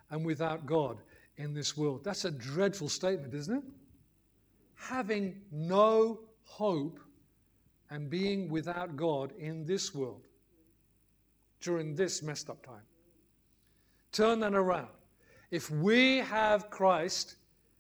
and 0.09 0.25
without 0.25 0.65
God 0.65 0.97
in 1.37 1.53
this 1.53 1.77
world. 1.77 2.03
That's 2.03 2.25
a 2.25 2.31
dreadful 2.31 2.89
statement, 2.89 3.33
isn't 3.33 3.55
it? 3.55 3.63
Having 4.75 5.39
no 5.49 6.19
hope 6.43 6.99
and 7.89 8.09
being 8.09 8.49
without 8.49 8.97
God 8.97 9.31
in 9.39 9.65
this 9.65 9.95
world 9.95 10.27
during 11.61 11.95
this 11.95 12.21
messed 12.21 12.49
up 12.49 12.65
time. 12.65 12.83
Turn 14.11 14.39
that 14.41 14.53
around. 14.53 14.89
If 15.51 15.69
we 15.69 16.17
have 16.17 16.69
Christ, 16.69 17.35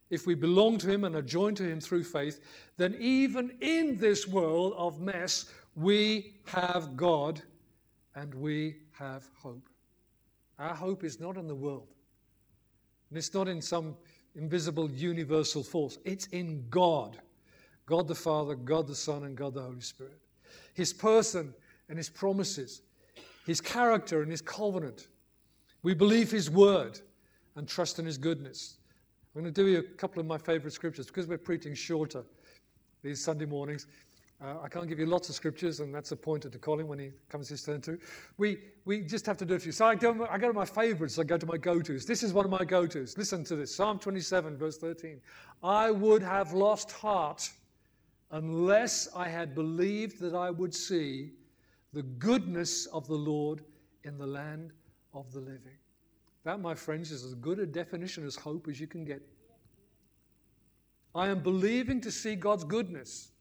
if 0.09 0.25
we 0.25 0.35
belong 0.35 0.77
to 0.79 0.89
Him 0.89 1.03
and 1.03 1.15
are 1.15 1.21
joined 1.21 1.57
to 1.57 1.63
Him 1.63 1.79
through 1.79 2.03
faith, 2.03 2.39
then 2.77 2.95
even 2.99 3.57
in 3.61 3.97
this 3.97 4.27
world 4.27 4.73
of 4.77 5.01
mess, 5.01 5.51
we 5.75 6.35
have 6.45 6.95
God 6.95 7.41
and 8.15 8.33
we 8.33 8.77
have 8.91 9.29
hope. 9.37 9.69
Our 10.59 10.75
hope 10.75 11.03
is 11.03 11.19
not 11.19 11.37
in 11.37 11.47
the 11.47 11.55
world, 11.55 11.87
and 13.09 13.17
it's 13.17 13.33
not 13.33 13.47
in 13.47 13.61
some 13.61 13.95
invisible 14.35 14.89
universal 14.89 15.63
force, 15.63 15.97
it's 16.05 16.27
in 16.27 16.65
God 16.69 17.19
God 17.87 18.07
the 18.07 18.15
Father, 18.15 18.53
God 18.53 18.85
the 18.85 18.93
Son, 18.93 19.23
and 19.23 19.35
God 19.35 19.55
the 19.55 19.61
Holy 19.61 19.79
Spirit. 19.81 20.19
His 20.73 20.93
person 20.93 21.53
and 21.89 21.97
His 21.97 22.09
promises. 22.09 22.81
his 23.47 23.61
character 23.61 24.21
and 24.21 24.29
his 24.29 24.41
covenant. 24.41 25.07
We 25.83 25.93
believe 25.93 26.31
his 26.31 26.49
word 26.49 26.99
and 27.55 27.67
trust 27.67 27.99
in 27.99 28.05
his 28.05 28.17
goodness. 28.17 28.77
I'm 29.35 29.41
going 29.41 29.53
to 29.53 29.63
do 29.63 29.69
you 29.69 29.79
a 29.79 29.83
couple 29.83 30.19
of 30.19 30.25
my 30.25 30.37
favorite 30.37 30.73
scriptures 30.73 31.07
because 31.07 31.27
we're 31.27 31.37
preaching 31.37 31.73
shorter 31.73 32.23
these 33.03 33.23
Sunday 33.23 33.45
mornings. 33.45 33.87
Uh, 34.39 34.55
I 34.61 34.69
can't 34.69 34.87
give 34.87 34.99
you 34.99 35.07
lots 35.07 35.29
of 35.29 35.35
scriptures, 35.35 35.79
and 35.79 35.93
that's 35.93 36.11
a 36.11 36.15
pointer 36.15 36.47
to 36.49 36.57
Colin 36.59 36.87
when 36.87 36.99
he 36.99 37.11
comes 37.27 37.49
his 37.49 37.63
turn 37.63 37.81
to. 37.81 37.97
We, 38.37 38.59
we 38.85 39.01
just 39.01 39.25
have 39.25 39.37
to 39.37 39.45
do 39.45 39.55
a 39.55 39.59
few. 39.59 39.71
So 39.71 39.85
I 39.85 39.95
go, 39.95 40.27
I 40.29 40.37
go 40.37 40.47
to 40.47 40.53
my 40.53 40.65
favorites, 40.65 41.17
I 41.17 41.23
go 41.23 41.37
to 41.37 41.45
my 41.47 41.57
go 41.57 41.81
tos. 41.81 42.05
This 42.05 42.21
is 42.21 42.33
one 42.33 42.45
of 42.45 42.51
my 42.51 42.63
go 42.63 42.85
tos. 42.85 43.17
Listen 43.17 43.43
to 43.45 43.55
this 43.55 43.75
Psalm 43.75 43.97
27, 43.97 44.55
verse 44.55 44.77
13. 44.77 45.19
I 45.63 45.89
would 45.89 46.21
have 46.21 46.53
lost 46.53 46.91
heart 46.91 47.49
unless 48.29 49.07
I 49.15 49.27
had 49.27 49.55
believed 49.55 50.19
that 50.19 50.35
I 50.35 50.51
would 50.51 50.73
see 50.73 51.31
the 51.93 52.03
goodness 52.03 52.85
of 52.87 53.07
the 53.07 53.15
Lord 53.15 53.63
in 54.03 54.19
the 54.19 54.27
land 54.27 54.71
of 55.19 55.31
the 55.33 55.39
living. 55.39 55.77
That, 56.43 56.59
my 56.59 56.75
friends, 56.75 57.11
is 57.11 57.23
as 57.23 57.33
good 57.35 57.59
a 57.59 57.65
definition 57.65 58.25
as 58.25 58.35
hope 58.35 58.67
as 58.69 58.79
you 58.79 58.87
can 58.87 59.03
get. 59.03 59.21
I 61.13 61.27
am 61.27 61.41
believing 61.41 61.99
to 62.01 62.11
see 62.11 62.35
God's 62.35 62.63
goodness. 62.63 63.31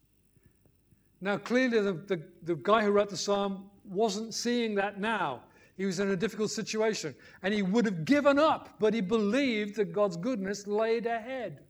Now, 1.21 1.38
clearly, 1.38 1.80
the, 1.80 1.92
the, 1.92 2.23
the, 2.42 2.56
guy 2.56 2.83
who 2.83 2.90
wrote 2.90 3.11
the 3.11 3.16
psalm 3.16 3.71
wasn't 3.85 4.35
seeing 4.35 4.75
that 4.76 4.99
now. 4.99 5.42
He 5.76 5.85
was 5.85 6.00
in 6.00 6.11
a 6.11 6.16
difficult 6.16 6.50
situation 6.50 7.14
and 7.42 7.52
he 7.52 7.62
would 7.62 7.85
have 7.85 8.04
given 8.06 8.38
up, 8.38 8.76
but 8.80 8.95
he 8.95 9.02
believed 9.02 9.76
that 9.76 9.92
God's 9.92 10.16
goodness 10.16 10.66
laid 10.66 11.04
ahead. 11.04 11.61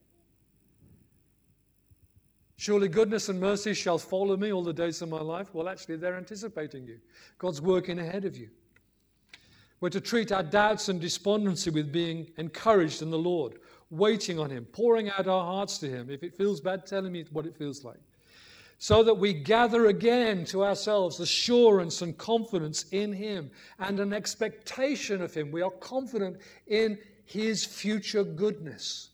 Surely 2.56 2.88
goodness 2.88 3.28
and 3.28 3.38
mercy 3.38 3.74
shall 3.74 3.98
follow 3.98 4.36
me 4.36 4.52
all 4.52 4.62
the 4.62 4.72
days 4.72 5.02
of 5.02 5.08
my 5.08 5.20
life. 5.20 5.52
Well, 5.52 5.68
actually, 5.68 5.96
they're 5.96 6.16
anticipating 6.16 6.86
you. 6.86 6.98
God's 7.38 7.60
working 7.60 7.98
ahead 7.98 8.24
of 8.24 8.36
you. 8.36 8.48
We're 9.80 9.90
to 9.90 10.00
treat 10.00 10.32
our 10.32 10.42
doubts 10.42 10.88
and 10.88 11.00
despondency 11.00 11.70
with 11.70 11.92
being 11.92 12.30
encouraged 12.38 13.02
in 13.02 13.10
the 13.10 13.18
Lord, 13.18 13.58
waiting 13.90 14.38
on 14.38 14.48
Him, 14.50 14.64
pouring 14.64 15.10
out 15.10 15.28
our 15.28 15.44
hearts 15.44 15.78
to 15.78 15.88
Him. 15.88 16.08
If 16.08 16.22
it 16.22 16.36
feels 16.36 16.60
bad, 16.60 16.86
telling 16.86 17.12
me 17.12 17.24
what 17.30 17.46
it 17.46 17.56
feels 17.56 17.84
like. 17.84 18.00
So 18.78 19.02
that 19.04 19.14
we 19.14 19.32
gather 19.32 19.86
again 19.86 20.44
to 20.46 20.64
ourselves 20.64 21.20
assurance 21.20 22.02
and 22.02 22.16
confidence 22.16 22.84
in 22.92 23.12
Him 23.12 23.50
and 23.78 24.00
an 24.00 24.12
expectation 24.12 25.22
of 25.22 25.34
Him. 25.34 25.50
We 25.50 25.62
are 25.62 25.70
confident 25.70 26.38
in 26.66 26.98
His 27.24 27.64
future 27.64 28.24
goodness. 28.24 29.10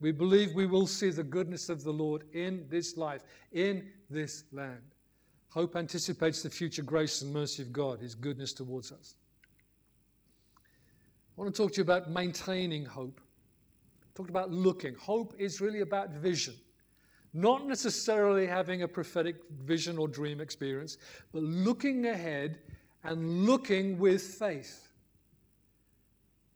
We 0.00 0.12
believe 0.12 0.54
we 0.54 0.66
will 0.66 0.86
see 0.86 1.10
the 1.10 1.22
goodness 1.22 1.68
of 1.68 1.82
the 1.82 1.92
Lord 1.92 2.24
in 2.32 2.66
this 2.68 2.96
life, 2.96 3.22
in 3.52 3.88
this 4.10 4.44
land. 4.52 4.82
Hope 5.48 5.76
anticipates 5.76 6.42
the 6.42 6.50
future 6.50 6.82
grace 6.82 7.22
and 7.22 7.32
mercy 7.32 7.62
of 7.62 7.72
God, 7.72 8.00
His 8.00 8.14
goodness 8.14 8.52
towards 8.52 8.92
us. 8.92 9.14
I 11.36 11.42
want 11.42 11.54
to 11.54 11.62
talk 11.62 11.72
to 11.72 11.76
you 11.78 11.82
about 11.82 12.10
maintaining 12.10 12.84
hope. 12.84 13.20
Talked 14.14 14.30
about 14.30 14.50
looking. 14.50 14.94
Hope 14.94 15.34
is 15.38 15.60
really 15.60 15.80
about 15.80 16.10
vision. 16.10 16.54
Not 17.34 17.66
necessarily 17.66 18.46
having 18.46 18.82
a 18.82 18.88
prophetic 18.88 19.36
vision 19.62 19.98
or 19.98 20.08
dream 20.08 20.40
experience, 20.40 20.96
but 21.32 21.42
looking 21.42 22.06
ahead 22.06 22.60
and 23.04 23.44
looking 23.44 23.98
with 23.98 24.22
faith. 24.22 24.88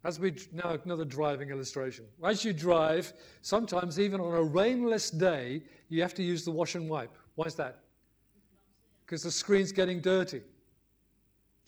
As 0.03 0.19
we 0.19 0.35
now 0.53 0.79
another 0.83 1.05
driving 1.05 1.51
illustration. 1.51 2.07
As 2.25 2.43
you 2.43 2.55
drive, 2.55 3.13
sometimes 3.43 4.01
even 4.01 4.19
on 4.19 4.33
a 4.33 4.43
rainless 4.43 5.11
day, 5.11 5.63
you 5.91 6.01
have 6.01 6.15
to 6.15 6.23
use 6.23 6.47
the 6.47 6.51
wash 6.51 6.75
and 6.75 6.89
wipe. 6.89 7.15
Why 7.35 7.45
is 7.45 7.55
that? 7.57 7.81
Because 9.05 9.23
the 9.23 9.31
screen's 9.31 9.73
getting 9.73 10.01
dirty. 10.01 10.41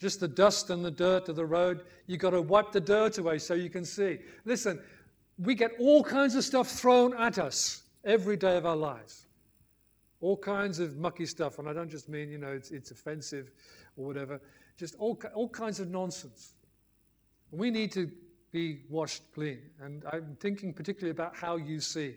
Just 0.03 0.19
the 0.19 0.27
dust 0.27 0.69
and 0.69 0.83
the 0.83 0.91
dirt 0.91 1.29
of 1.29 1.37
the 1.37 1.45
road, 1.45 1.85
you've 2.07 2.19
got 2.19 2.31
to 2.31 2.41
wipe 2.41 2.73
the 2.73 2.81
dirt 2.81 3.19
away 3.19 3.39
so 3.39 3.53
you 3.53 3.69
can 3.69 3.85
see. 3.85 4.19
Listen, 4.43 4.81
we 5.37 5.55
get 5.55 5.71
all 5.79 6.03
kinds 6.03 6.35
of 6.35 6.43
stuff 6.43 6.69
thrown 6.69 7.13
at 7.13 7.39
us 7.39 7.83
every 8.03 8.35
day 8.35 8.57
of 8.57 8.65
our 8.65 8.75
lives. 8.75 9.27
All 10.19 10.35
kinds 10.35 10.79
of 10.79 10.97
mucky 10.97 11.25
stuff, 11.25 11.57
and 11.57 11.69
I 11.69 11.73
don't 11.73 11.89
just 11.89 12.09
mean, 12.09 12.29
you 12.29 12.37
know, 12.37 12.51
it's, 12.51 12.71
it's 12.71 12.91
offensive 12.91 13.51
or 13.95 14.05
whatever, 14.05 14.41
just 14.75 14.95
all, 14.99 15.17
all 15.33 15.47
kinds 15.47 15.79
of 15.79 15.87
nonsense. 15.87 16.55
We 17.51 17.71
need 17.71 17.93
to 17.93 18.11
be 18.51 18.81
washed 18.89 19.23
clean. 19.33 19.61
And 19.81 20.03
I'm 20.11 20.35
thinking 20.41 20.73
particularly 20.73 21.11
about 21.11 21.33
how 21.33 21.55
you 21.55 21.79
see. 21.79 22.15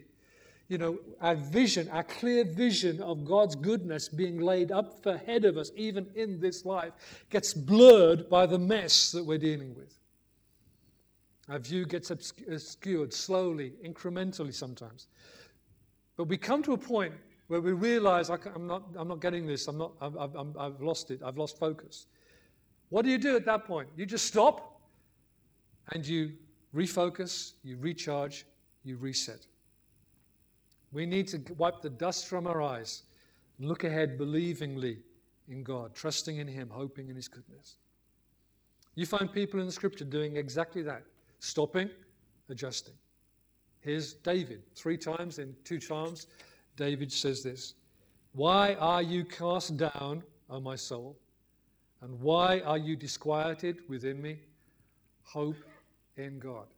You 0.68 0.78
know, 0.78 0.98
our 1.20 1.36
vision, 1.36 1.88
our 1.90 2.02
clear 2.02 2.44
vision 2.44 3.00
of 3.00 3.24
God's 3.24 3.54
goodness 3.54 4.08
being 4.08 4.40
laid 4.40 4.72
up 4.72 5.06
ahead 5.06 5.44
of 5.44 5.56
us, 5.56 5.70
even 5.76 6.08
in 6.16 6.40
this 6.40 6.64
life, 6.64 6.92
gets 7.30 7.54
blurred 7.54 8.28
by 8.28 8.46
the 8.46 8.58
mess 8.58 9.12
that 9.12 9.24
we're 9.24 9.38
dealing 9.38 9.76
with. 9.76 9.96
Our 11.48 11.60
view 11.60 11.86
gets 11.86 12.10
obscured 12.10 13.14
slowly, 13.14 13.74
incrementally 13.84 14.52
sometimes. 14.52 15.06
But 16.16 16.24
we 16.24 16.36
come 16.36 16.62
to 16.64 16.72
a 16.72 16.78
point 16.78 17.14
where 17.46 17.60
we 17.60 17.72
realize 17.72 18.28
I'm 18.28 18.66
not, 18.66 18.82
I'm 18.96 19.06
not 19.06 19.20
getting 19.20 19.46
this, 19.46 19.68
I'm 19.68 19.78
not, 19.78 19.92
I've, 20.00 20.16
I've, 20.16 20.56
I've 20.58 20.80
lost 20.80 21.12
it, 21.12 21.20
I've 21.24 21.38
lost 21.38 21.58
focus. 21.58 22.06
What 22.88 23.04
do 23.04 23.10
you 23.10 23.18
do 23.18 23.36
at 23.36 23.44
that 23.46 23.64
point? 23.66 23.88
You 23.96 24.06
just 24.06 24.26
stop 24.26 24.80
and 25.92 26.04
you 26.04 26.32
refocus, 26.74 27.52
you 27.62 27.76
recharge, 27.76 28.46
you 28.82 28.96
reset. 28.96 29.46
We 30.96 31.04
need 31.04 31.28
to 31.28 31.42
wipe 31.58 31.82
the 31.82 31.90
dust 31.90 32.26
from 32.26 32.46
our 32.46 32.62
eyes, 32.62 33.02
and 33.58 33.68
look 33.68 33.84
ahead 33.84 34.16
believingly 34.16 34.96
in 35.46 35.62
God, 35.62 35.94
trusting 35.94 36.38
in 36.38 36.48
Him, 36.48 36.70
hoping 36.72 37.10
in 37.10 37.16
His 37.16 37.28
goodness. 37.28 37.76
You 38.94 39.04
find 39.04 39.30
people 39.30 39.60
in 39.60 39.66
the 39.66 39.72
scripture 39.72 40.06
doing 40.06 40.38
exactly 40.38 40.80
that 40.84 41.02
stopping, 41.38 41.90
adjusting. 42.48 42.94
Here's 43.80 44.14
David. 44.14 44.62
Three 44.74 44.96
times 44.96 45.38
in 45.38 45.54
two 45.64 45.80
Psalms, 45.80 46.28
David 46.76 47.12
says 47.12 47.42
this 47.42 47.74
Why 48.32 48.72
are 48.76 49.02
you 49.02 49.26
cast 49.26 49.76
down, 49.76 50.22
O 50.48 50.60
my 50.60 50.76
soul? 50.76 51.14
And 52.00 52.18
why 52.20 52.60
are 52.60 52.78
you 52.78 52.96
disquieted 52.96 53.80
within 53.86 54.22
me? 54.22 54.38
Hope 55.24 55.62
in 56.16 56.38
God. 56.38 56.68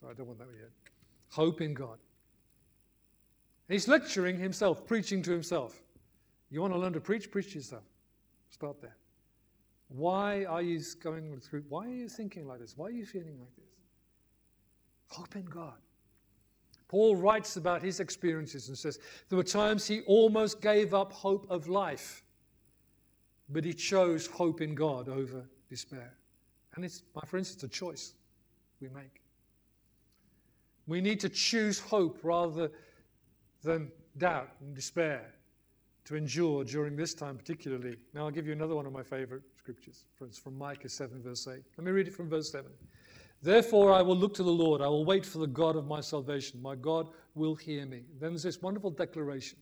So 0.00 0.08
I 0.10 0.14
don't 0.14 0.26
want 0.26 0.40
that 0.40 0.48
yet. 0.60 0.70
Hope 1.28 1.60
in 1.60 1.74
God. 1.74 1.98
He's 3.68 3.86
lecturing 3.86 4.38
himself, 4.38 4.86
preaching 4.86 5.22
to 5.22 5.30
himself. 5.30 5.82
You 6.50 6.62
want 6.62 6.72
to 6.72 6.78
learn 6.78 6.94
to 6.94 7.00
preach? 7.00 7.30
Preach 7.30 7.50
to 7.52 7.56
yourself. 7.56 7.84
Start 8.50 8.80
there. 8.80 8.96
Why 9.88 10.44
are 10.44 10.62
you 10.62 10.80
going 11.02 11.38
through? 11.40 11.64
Why 11.68 11.86
are 11.86 11.94
you 11.94 12.08
thinking 12.08 12.46
like 12.46 12.60
this? 12.60 12.76
Why 12.76 12.86
are 12.86 12.92
you 12.92 13.06
feeling 13.06 13.38
like 13.38 13.54
this? 13.56 13.68
Hope 15.08 15.36
in 15.36 15.44
God. 15.44 15.74
Paul 16.88 17.16
writes 17.16 17.56
about 17.56 17.82
his 17.82 18.00
experiences 18.00 18.68
and 18.68 18.78
says 18.78 18.98
there 19.28 19.36
were 19.36 19.44
times 19.44 19.86
he 19.86 20.00
almost 20.02 20.62
gave 20.62 20.94
up 20.94 21.12
hope 21.12 21.46
of 21.50 21.68
life, 21.68 22.22
but 23.50 23.64
he 23.64 23.74
chose 23.74 24.26
hope 24.26 24.62
in 24.62 24.74
God 24.74 25.08
over 25.08 25.44
despair. 25.68 26.14
And 26.74 26.84
it's, 26.84 27.02
my 27.14 27.22
friends, 27.26 27.52
it's 27.52 27.62
a 27.62 27.68
choice 27.68 28.14
we 28.80 28.88
make. 28.88 29.20
We 30.86 31.02
need 31.02 31.20
to 31.20 31.28
choose 31.28 31.78
hope 31.78 32.20
rather 32.22 32.70
than 33.62 33.90
doubt 34.16 34.50
and 34.60 34.74
despair 34.74 35.34
to 36.04 36.16
endure 36.16 36.64
during 36.64 36.96
this 36.96 37.12
time, 37.12 37.36
particularly. 37.36 37.96
Now, 38.14 38.24
I'll 38.24 38.30
give 38.30 38.46
you 38.46 38.52
another 38.52 38.74
one 38.74 38.86
of 38.86 38.92
my 38.92 39.02
favorite 39.02 39.42
scriptures. 39.58 40.04
It's 40.22 40.38
from 40.38 40.56
Micah 40.56 40.88
7, 40.88 41.22
verse 41.22 41.46
8. 41.46 41.62
Let 41.76 41.84
me 41.84 41.90
read 41.90 42.08
it 42.08 42.14
from 42.14 42.30
verse 42.30 42.50
7. 42.50 42.70
Therefore, 43.42 43.92
I 43.92 44.02
will 44.02 44.16
look 44.16 44.34
to 44.34 44.42
the 44.42 44.50
Lord. 44.50 44.80
I 44.80 44.88
will 44.88 45.04
wait 45.04 45.24
for 45.24 45.38
the 45.38 45.46
God 45.46 45.76
of 45.76 45.86
my 45.86 46.00
salvation. 46.00 46.60
My 46.60 46.74
God 46.74 47.08
will 47.34 47.54
hear 47.54 47.86
me. 47.86 48.02
Then 48.18 48.30
there's 48.30 48.42
this 48.42 48.62
wonderful 48.62 48.90
declaration 48.90 49.58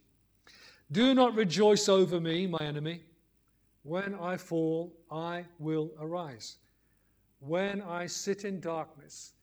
Do 0.93 1.15
not 1.15 1.35
rejoice 1.35 1.89
over 1.89 2.21
me, 2.21 2.47
my 2.47 2.61
enemy. 2.61 3.03
When 3.83 4.15
I 4.15 4.37
fall, 4.37 4.93
I 5.11 5.45
will 5.59 5.91
arise. 6.01 6.59
When 7.41 7.83
I 7.83 8.07
sit 8.07 8.45
in 8.45 8.61
darkness, 8.61 9.35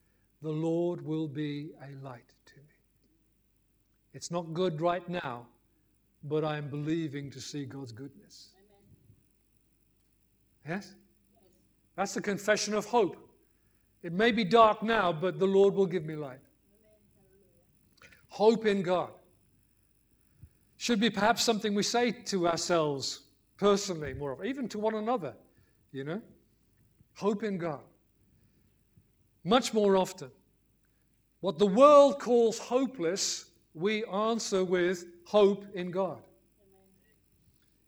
the 0.42 0.52
Lord 0.52 1.02
will 1.02 1.28
be 1.28 1.72
a 1.82 1.96
light. 2.04 2.34
It's 4.14 4.30
not 4.30 4.54
good 4.54 4.80
right 4.80 5.08
now, 5.10 5.48
but 6.24 6.44
I 6.44 6.58
am 6.58 6.70
believing 6.70 7.32
to 7.32 7.42
see 7.42 7.66
God's 7.66 7.92
goodness. 7.92 8.50
Yes? 10.68 10.94
That's 11.96 12.14
the 12.14 12.22
confession 12.22 12.74
of 12.74 12.86
hope. 12.86 13.18
It 14.02 14.14
may 14.14 14.32
be 14.32 14.44
dark 14.44 14.84
now, 14.84 15.14
but 15.14 15.40
the 15.40 15.48
Lord 15.48 15.74
will 15.74 15.86
give 15.86 16.06
me 16.06 16.16
light. 16.16 16.40
Hope 18.30 18.66
in 18.66 18.82
God 18.82 19.12
should 20.78 21.00
be 21.00 21.10
perhaps 21.10 21.44
something 21.44 21.74
we 21.74 21.84
say 21.84 22.12
to 22.12 22.48
ourselves 22.48 23.22
personally 23.58 24.14
more 24.14 24.34
often, 24.34 24.48
even 24.48 24.68
to 24.70 24.80
one 24.80 24.96
another, 24.96 25.34
you 25.92 26.04
know? 26.04 26.22
Hope 27.16 27.44
in 27.44 27.58
God. 27.58 27.80
Much 29.44 29.74
more 29.74 29.96
often. 29.96 30.32
What 31.42 31.60
the 31.60 31.68
world 31.68 32.20
calls 32.20 32.58
hopeless, 32.58 33.46
we 33.74 34.06
answer 34.06 34.64
with 34.64 35.06
hope 35.26 35.66
in 35.74 35.92
God. 35.92 36.22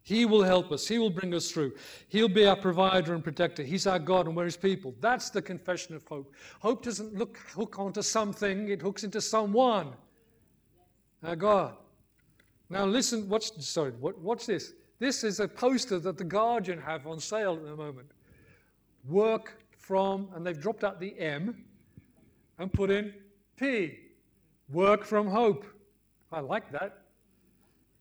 He 0.02 0.24
will 0.24 0.44
help 0.44 0.70
us. 0.70 0.86
He 0.86 0.98
will 0.98 1.10
bring 1.10 1.34
us 1.34 1.50
through. 1.50 1.74
He'll 2.08 2.28
be 2.28 2.46
our 2.46 2.54
provider 2.56 3.12
and 3.12 3.24
protector. 3.24 3.64
He's 3.64 3.88
our 3.88 3.98
God 3.98 4.28
and 4.28 4.36
we're 4.36 4.44
His 4.44 4.56
people. 4.56 4.94
That's 5.00 5.30
the 5.30 5.42
confession 5.42 5.96
of 5.96 6.06
hope. 6.06 6.32
Hope 6.60 6.84
doesn't 6.84 7.14
look, 7.14 7.38
hook 7.54 7.80
onto 7.80 8.02
something, 8.02 8.68
it 8.68 8.80
hooks 8.80 9.02
into 9.02 9.20
someone. 9.20 9.88
Our 11.24 11.34
God. 11.34 11.74
Now 12.70 12.84
listen, 12.84 13.28
watch, 13.28 13.50
sorry, 13.58 13.92
watch 14.00 14.46
this. 14.46 14.74
This 14.98 15.24
is 15.24 15.40
a 15.40 15.48
poster 15.48 15.98
that 15.98 16.16
the 16.16 16.24
Guardian 16.24 16.80
have 16.80 17.06
on 17.06 17.18
sale 17.18 17.54
at 17.54 17.64
the 17.64 17.76
moment. 17.76 18.12
Work 19.08 19.60
from, 19.76 20.28
and 20.34 20.46
they've 20.46 20.60
dropped 20.60 20.84
out 20.84 21.00
the 21.00 21.18
M 21.18 21.64
and 22.58 22.72
put 22.72 22.90
in 22.90 23.12
P. 23.56 23.98
Work 24.68 25.04
from 25.04 25.26
hope. 25.26 25.64
I 26.32 26.40
like 26.40 26.70
that. 26.72 27.02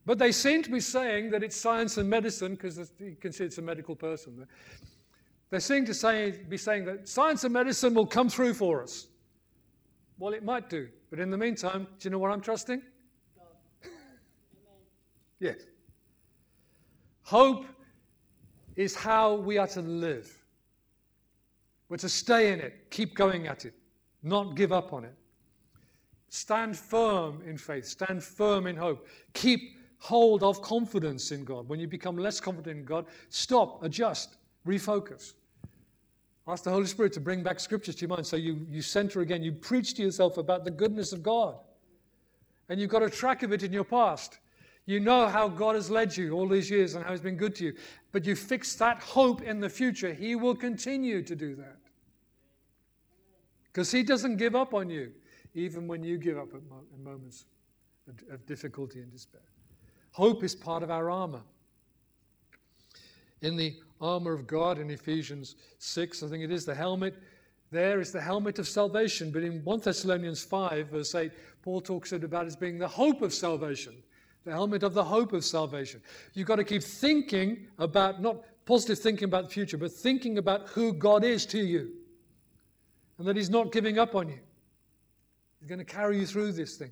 But 0.06 0.20
they 0.20 0.32
seem 0.32 0.62
to 0.64 0.70
be 0.70 0.80
saying 0.80 1.32
that 1.32 1.44
it's 1.44 1.56
science 1.56 1.98
and 1.98 2.10
medicine, 2.10 2.54
because 2.54 2.92
you 3.00 3.16
can 3.20 3.32
see 3.32 3.44
it's 3.44 3.58
a 3.58 3.62
medical 3.62 3.96
person. 3.96 4.48
They 5.50 5.60
seem 5.60 5.86
to 5.86 5.94
say, 5.94 6.44
be 6.48 6.58
saying 6.58 6.86
that 6.86 7.08
science 7.08 7.44
and 7.44 7.54
medicine 7.54 7.94
will 7.94 8.06
come 8.06 8.30
through 8.30 8.54
for 8.54 8.84
us. 8.84 9.08
Well, 10.18 10.34
it 10.34 10.44
might 10.44 10.70
do. 10.70 10.90
But 11.10 11.20
in 11.20 11.30
the 11.30 11.38
meantime, 11.38 11.88
do 12.00 12.08
you 12.08 12.12
know 12.12 12.20
what 12.20 12.32
I'm 12.32 12.42
trusting? 12.42 12.82
yes. 15.40 15.58
Hope 17.24 17.66
is 18.76 18.96
how 18.96 19.36
we 19.36 19.58
are 19.58 19.68
to 19.68 19.82
live. 19.82 20.32
We're 21.90 21.98
to 21.98 22.10
stay 22.10 22.52
in 22.52 22.60
it, 22.60 22.90
keep 22.90 23.16
going 23.16 23.48
at 23.48 23.66
it, 23.66 23.74
not 24.24 24.56
give 24.56 24.72
up 24.72 24.94
on 24.94 25.06
it. 25.06 25.16
Stand 26.36 26.78
firm 26.78 27.42
in 27.48 27.58
faith, 27.58 27.86
stand 27.86 28.22
firm 28.22 28.68
in 28.68 28.76
hope. 28.76 29.08
Keep 29.32 29.78
hold 30.00 30.44
of 30.44 30.62
confidence 30.62 31.32
in 31.32 31.46
God. 31.46 31.70
When 31.70 31.80
you 31.80 31.88
become 31.88 32.18
less 32.18 32.42
confident 32.42 32.78
in 32.78 32.84
God, 32.84 33.06
stop, 33.30 33.82
adjust, 33.84 34.36
refocus. 34.68 35.36
Ask 36.46 36.66
the 36.66 36.72
Holy 36.72 36.88
Spirit 36.88 37.14
to 37.14 37.22
bring 37.22 37.42
back 37.42 37.62
scriptures 37.62 37.96
to 37.96 38.02
your 38.02 38.10
mind 38.10 38.28
so 38.28 38.36
you, 38.36 38.68
you 38.70 38.82
center 38.82 39.22
again. 39.22 39.44
You 39.44 39.54
preach 39.54 39.94
to 39.94 40.02
yourself 40.02 40.38
about 40.38 40.66
the 40.66 40.72
goodness 40.72 41.14
of 41.14 41.24
God. 41.24 41.56
And 42.68 42.82
you've 42.82 42.90
got 42.90 43.02
a 43.02 43.10
track 43.10 43.42
of 43.44 43.54
it 43.54 43.64
in 43.64 43.72
your 43.72 43.86
past. 43.86 44.40
You 44.88 45.00
know 45.00 45.30
how 45.30 45.48
God 45.48 45.76
has 45.76 45.90
led 45.90 46.18
you 46.18 46.34
all 46.34 46.50
these 46.50 46.70
years 46.70 46.96
and 46.96 47.06
how 47.06 47.12
He's 47.12 47.22
been 47.22 47.38
good 47.38 47.56
to 47.56 47.64
you. 47.64 47.76
But 48.12 48.26
you 48.26 48.36
fix 48.36 48.76
that 48.76 49.02
hope 49.02 49.42
in 49.42 49.62
the 49.62 49.70
future. 49.70 50.14
He 50.14 50.36
will 50.36 50.56
continue 50.56 51.22
to 51.22 51.34
do 51.34 51.56
that. 51.56 51.78
Because 53.72 53.90
He 53.90 54.04
doesn't 54.04 54.36
give 54.36 54.54
up 54.54 54.74
on 54.74 54.90
you, 54.90 55.14
even 55.56 55.88
when 55.88 56.04
you 56.04 56.18
give 56.18 56.38
up 56.38 56.54
at 56.54 56.62
moments 57.04 57.46
of 58.32 58.46
difficulty 58.46 59.00
and 59.00 59.12
despair. 59.12 59.42
Hope 60.12 60.44
is 60.44 60.54
part 60.54 60.84
of 60.84 60.92
our 60.92 61.10
armor. 61.10 61.42
In 63.42 63.58
the 63.58 63.76
armor 64.00 64.34
of 64.34 64.46
God 64.46 64.78
in 64.78 64.90
Ephesians 64.92 65.56
6, 65.80 66.22
I 66.22 66.28
think 66.28 66.44
it 66.44 66.52
is, 66.52 66.66
the 66.66 66.76
helmet 66.76 67.16
there 67.72 68.00
is 68.00 68.12
the 68.12 68.22
helmet 68.22 68.60
of 68.60 68.68
salvation. 68.68 69.32
But 69.32 69.44
in 69.44 69.64
1 69.64 69.80
Thessalonians 69.80 70.44
5, 70.44 70.88
verse 70.88 71.16
8, 71.16 71.32
Paul 71.62 71.82
talks 71.82 72.12
about 72.12 72.46
it 72.46 72.48
as 72.48 72.56
being 72.56 72.78
the 72.78 72.88
hope 72.88 73.22
of 73.22 73.34
salvation, 73.34 73.96
the 74.46 74.52
helmet 74.52 74.84
of 74.84 74.94
the 74.94 75.04
hope 75.04 75.34
of 75.34 75.44
salvation. 75.44 76.02
You've 76.34 76.48
got 76.48 76.58
to 76.58 76.64
keep 76.64 76.84
thinking 76.84 77.68
about, 77.80 78.22
not 78.22 78.44
positive 78.66 79.00
thinking 79.00 79.26
about 79.26 79.46
the 79.46 79.50
future, 79.50 79.78
but 79.78 79.92
thinking 79.92 80.38
about 80.38 80.70
who 80.70 80.94
God 80.94 81.24
is 81.24 81.46
to 81.48 81.60
you 81.60 81.92
and 83.18 83.28
that 83.28 83.36
He's 83.36 83.50
not 83.50 83.72
giving 83.72 83.98
up 83.98 84.16
on 84.16 84.30
you. 84.30 84.40
He's 85.66 85.70
going 85.70 85.84
to 85.84 85.94
carry 85.96 86.20
you 86.20 86.28
through 86.28 86.52
this 86.52 86.78
thing. 86.78 86.92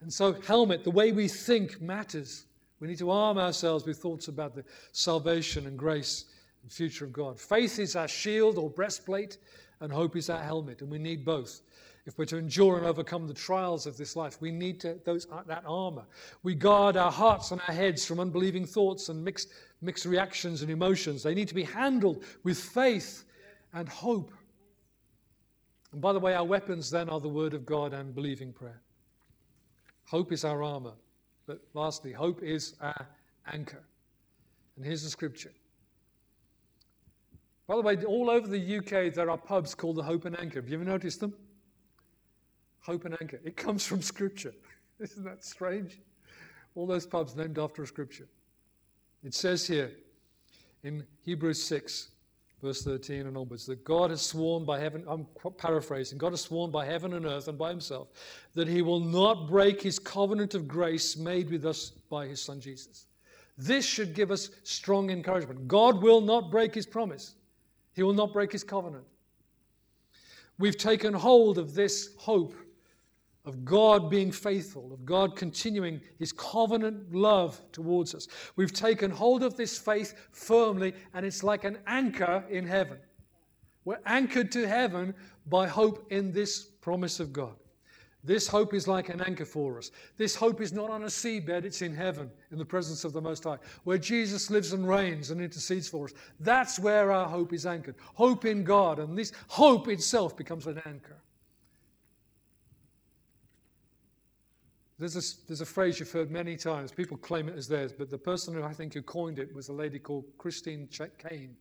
And 0.00 0.10
so, 0.10 0.32
helmet, 0.32 0.84
the 0.84 0.90
way 0.90 1.12
we 1.12 1.28
think 1.28 1.82
matters. 1.82 2.46
We 2.80 2.88
need 2.88 2.96
to 3.00 3.10
arm 3.10 3.36
ourselves 3.36 3.84
with 3.84 3.98
thoughts 3.98 4.28
about 4.28 4.54
the 4.54 4.64
salvation 4.92 5.66
and 5.66 5.78
grace 5.78 6.24
and 6.62 6.72
future 6.72 7.04
of 7.04 7.12
God. 7.12 7.38
Faith 7.38 7.78
is 7.78 7.94
our 7.94 8.08
shield 8.08 8.56
or 8.56 8.70
breastplate, 8.70 9.36
and 9.80 9.92
hope 9.92 10.16
is 10.16 10.30
our 10.30 10.42
helmet, 10.42 10.80
and 10.80 10.90
we 10.90 10.96
need 10.96 11.26
both. 11.26 11.60
If 12.06 12.16
we're 12.16 12.24
to 12.24 12.38
endure 12.38 12.78
and 12.78 12.86
overcome 12.86 13.26
the 13.26 13.34
trials 13.34 13.86
of 13.86 13.98
this 13.98 14.16
life, 14.16 14.40
we 14.40 14.50
need 14.50 14.80
to, 14.80 14.98
those, 15.04 15.26
uh, 15.30 15.42
that 15.46 15.64
armor. 15.66 16.06
We 16.42 16.54
guard 16.54 16.96
our 16.96 17.12
hearts 17.12 17.50
and 17.50 17.60
our 17.68 17.74
heads 17.74 18.06
from 18.06 18.18
unbelieving 18.18 18.64
thoughts 18.64 19.10
and 19.10 19.22
mixed, 19.22 19.50
mixed 19.82 20.06
reactions 20.06 20.62
and 20.62 20.70
emotions. 20.70 21.22
They 21.22 21.34
need 21.34 21.48
to 21.48 21.54
be 21.54 21.64
handled 21.64 22.24
with 22.44 22.58
faith 22.58 23.26
and 23.74 23.90
hope. 23.90 24.32
And 25.92 26.00
by 26.00 26.12
the 26.12 26.18
way, 26.18 26.34
our 26.34 26.44
weapons 26.44 26.90
then 26.90 27.08
are 27.08 27.20
the 27.20 27.28
Word 27.28 27.54
of 27.54 27.64
God 27.64 27.92
and 27.92 28.14
believing 28.14 28.52
prayer. 28.52 28.80
Hope 30.04 30.32
is 30.32 30.44
our 30.44 30.62
armor. 30.62 30.94
But 31.46 31.60
lastly, 31.74 32.12
hope 32.12 32.42
is 32.42 32.74
our 32.80 33.06
anchor. 33.52 33.82
And 34.76 34.84
here's 34.84 35.02
the 35.02 35.10
scripture. 35.10 35.52
By 37.66 37.76
the 37.76 37.82
way, 37.82 38.02
all 38.04 38.30
over 38.30 38.46
the 38.46 38.78
UK, 38.78 39.12
there 39.14 39.30
are 39.30 39.36
pubs 39.36 39.74
called 39.74 39.96
the 39.96 40.02
Hope 40.02 40.24
and 40.24 40.38
Anchor. 40.38 40.60
Have 40.60 40.68
you 40.68 40.76
ever 40.76 40.84
noticed 40.84 41.20
them? 41.20 41.34
Hope 42.80 43.04
and 43.04 43.16
Anchor. 43.20 43.40
It 43.44 43.56
comes 43.56 43.86
from 43.86 44.00
scripture. 44.00 44.54
Isn't 45.00 45.24
that 45.24 45.44
strange? 45.44 46.00
All 46.74 46.86
those 46.86 47.06
pubs 47.06 47.36
named 47.36 47.58
after 47.58 47.82
a 47.82 47.86
scripture. 47.86 48.28
It 49.22 49.34
says 49.34 49.66
here 49.66 49.92
in 50.82 51.04
Hebrews 51.24 51.62
6 51.62 52.08
verse 52.62 52.82
13 52.82 53.26
and 53.26 53.36
onwards, 53.36 53.66
that 53.66 53.84
God 53.84 54.10
has 54.10 54.22
sworn 54.22 54.64
by 54.64 54.80
heaven, 54.80 55.04
I'm 55.06 55.26
paraphrasing, 55.56 56.18
God 56.18 56.32
has 56.32 56.40
sworn 56.40 56.70
by 56.70 56.84
heaven 56.84 57.12
and 57.14 57.24
earth 57.24 57.48
and 57.48 57.56
by 57.56 57.70
himself 57.70 58.08
that 58.54 58.68
he 58.68 58.82
will 58.82 59.00
not 59.00 59.48
break 59.48 59.80
his 59.80 59.98
covenant 59.98 60.54
of 60.54 60.66
grace 60.66 61.16
made 61.16 61.50
with 61.50 61.64
us 61.64 61.90
by 62.10 62.26
his 62.26 62.40
son 62.40 62.60
Jesus. 62.60 63.06
This 63.56 63.84
should 63.84 64.14
give 64.14 64.30
us 64.30 64.50
strong 64.62 65.10
encouragement. 65.10 65.66
God 65.66 66.02
will 66.02 66.20
not 66.20 66.50
break 66.50 66.74
his 66.74 66.86
promise, 66.86 67.34
he 67.94 68.02
will 68.02 68.14
not 68.14 68.32
break 68.32 68.52
his 68.52 68.64
covenant. 68.64 69.04
We've 70.58 70.76
taken 70.76 71.14
hold 71.14 71.58
of 71.58 71.74
this 71.74 72.10
hope 72.16 72.54
of 73.48 73.64
God 73.64 74.10
being 74.10 74.30
faithful, 74.30 74.92
of 74.92 75.04
God 75.04 75.34
continuing 75.34 76.00
his 76.18 76.32
covenant 76.32 77.12
love 77.14 77.60
towards 77.72 78.14
us. 78.14 78.28
We've 78.56 78.72
taken 78.72 79.10
hold 79.10 79.42
of 79.42 79.56
this 79.56 79.78
faith 79.78 80.28
firmly, 80.30 80.94
and 81.14 81.26
it's 81.26 81.42
like 81.42 81.64
an 81.64 81.78
anchor 81.86 82.44
in 82.50 82.66
heaven. 82.66 82.98
We're 83.84 84.00
anchored 84.06 84.52
to 84.52 84.68
heaven 84.68 85.14
by 85.46 85.66
hope 85.66 86.06
in 86.12 86.30
this 86.30 86.66
promise 86.82 87.20
of 87.20 87.32
God. 87.32 87.54
This 88.22 88.46
hope 88.46 88.74
is 88.74 88.86
like 88.86 89.08
an 89.08 89.22
anchor 89.22 89.46
for 89.46 89.78
us. 89.78 89.90
This 90.16 90.34
hope 90.34 90.60
is 90.60 90.72
not 90.72 90.90
on 90.90 91.04
a 91.04 91.06
seabed, 91.06 91.64
it's 91.64 91.82
in 91.82 91.94
heaven, 91.94 92.30
in 92.50 92.58
the 92.58 92.64
presence 92.64 93.04
of 93.04 93.12
the 93.14 93.22
Most 93.22 93.44
High, 93.44 93.58
where 93.84 93.96
Jesus 93.96 94.50
lives 94.50 94.74
and 94.74 94.86
reigns 94.86 95.30
and 95.30 95.40
intercedes 95.40 95.88
for 95.88 96.04
us. 96.04 96.12
That's 96.40 96.78
where 96.78 97.10
our 97.12 97.28
hope 97.28 97.54
is 97.54 97.64
anchored. 97.64 97.94
Hope 98.14 98.44
in 98.44 98.64
God, 98.64 98.98
and 98.98 99.16
this 99.16 99.32
hope 99.46 99.88
itself 99.88 100.36
becomes 100.36 100.66
an 100.66 100.82
anchor. 100.84 101.22
There's 104.98 105.16
a, 105.16 105.46
there's 105.46 105.60
a 105.60 105.66
phrase 105.66 106.00
you've 106.00 106.10
heard 106.10 106.30
many 106.30 106.56
times. 106.56 106.90
People 106.90 107.16
claim 107.18 107.48
it 107.48 107.56
as 107.56 107.68
theirs, 107.68 107.92
but 107.92 108.10
the 108.10 108.18
person 108.18 108.52
who 108.52 108.64
I 108.64 108.72
think 108.72 108.94
who 108.94 109.02
coined 109.02 109.38
it 109.38 109.54
was 109.54 109.68
a 109.68 109.72
lady 109.72 109.98
called 109.98 110.24
Christine 110.38 110.88
Caine, 110.88 111.56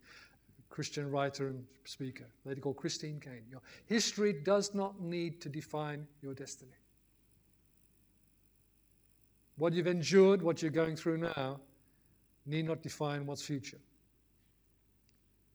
Christian 0.69 1.12
writer 1.12 1.50
and 1.50 1.63
speaker. 1.86 2.26
A 2.45 2.50
lady 2.50 2.62
called 2.62 2.78
Christine 2.78 3.19
Caine. 3.19 3.43
Your 3.50 3.62
history 3.86 4.34
does 4.34 4.73
not 4.73 5.00
need 5.00 5.39
to 5.41 5.50
define 5.50 6.08
your 6.21 6.34
destiny. 6.34 6.71
What 9.58 9.73
you've 9.73 9.88
endured, 9.88 10.41
what 10.41 10.62
you're 10.62 10.71
going 10.71 10.95
through 10.95 11.17
now, 11.17 11.60
need 12.47 12.65
not 12.65 12.82
define 12.82 13.26
what's 13.26 13.41
future. 13.41 13.80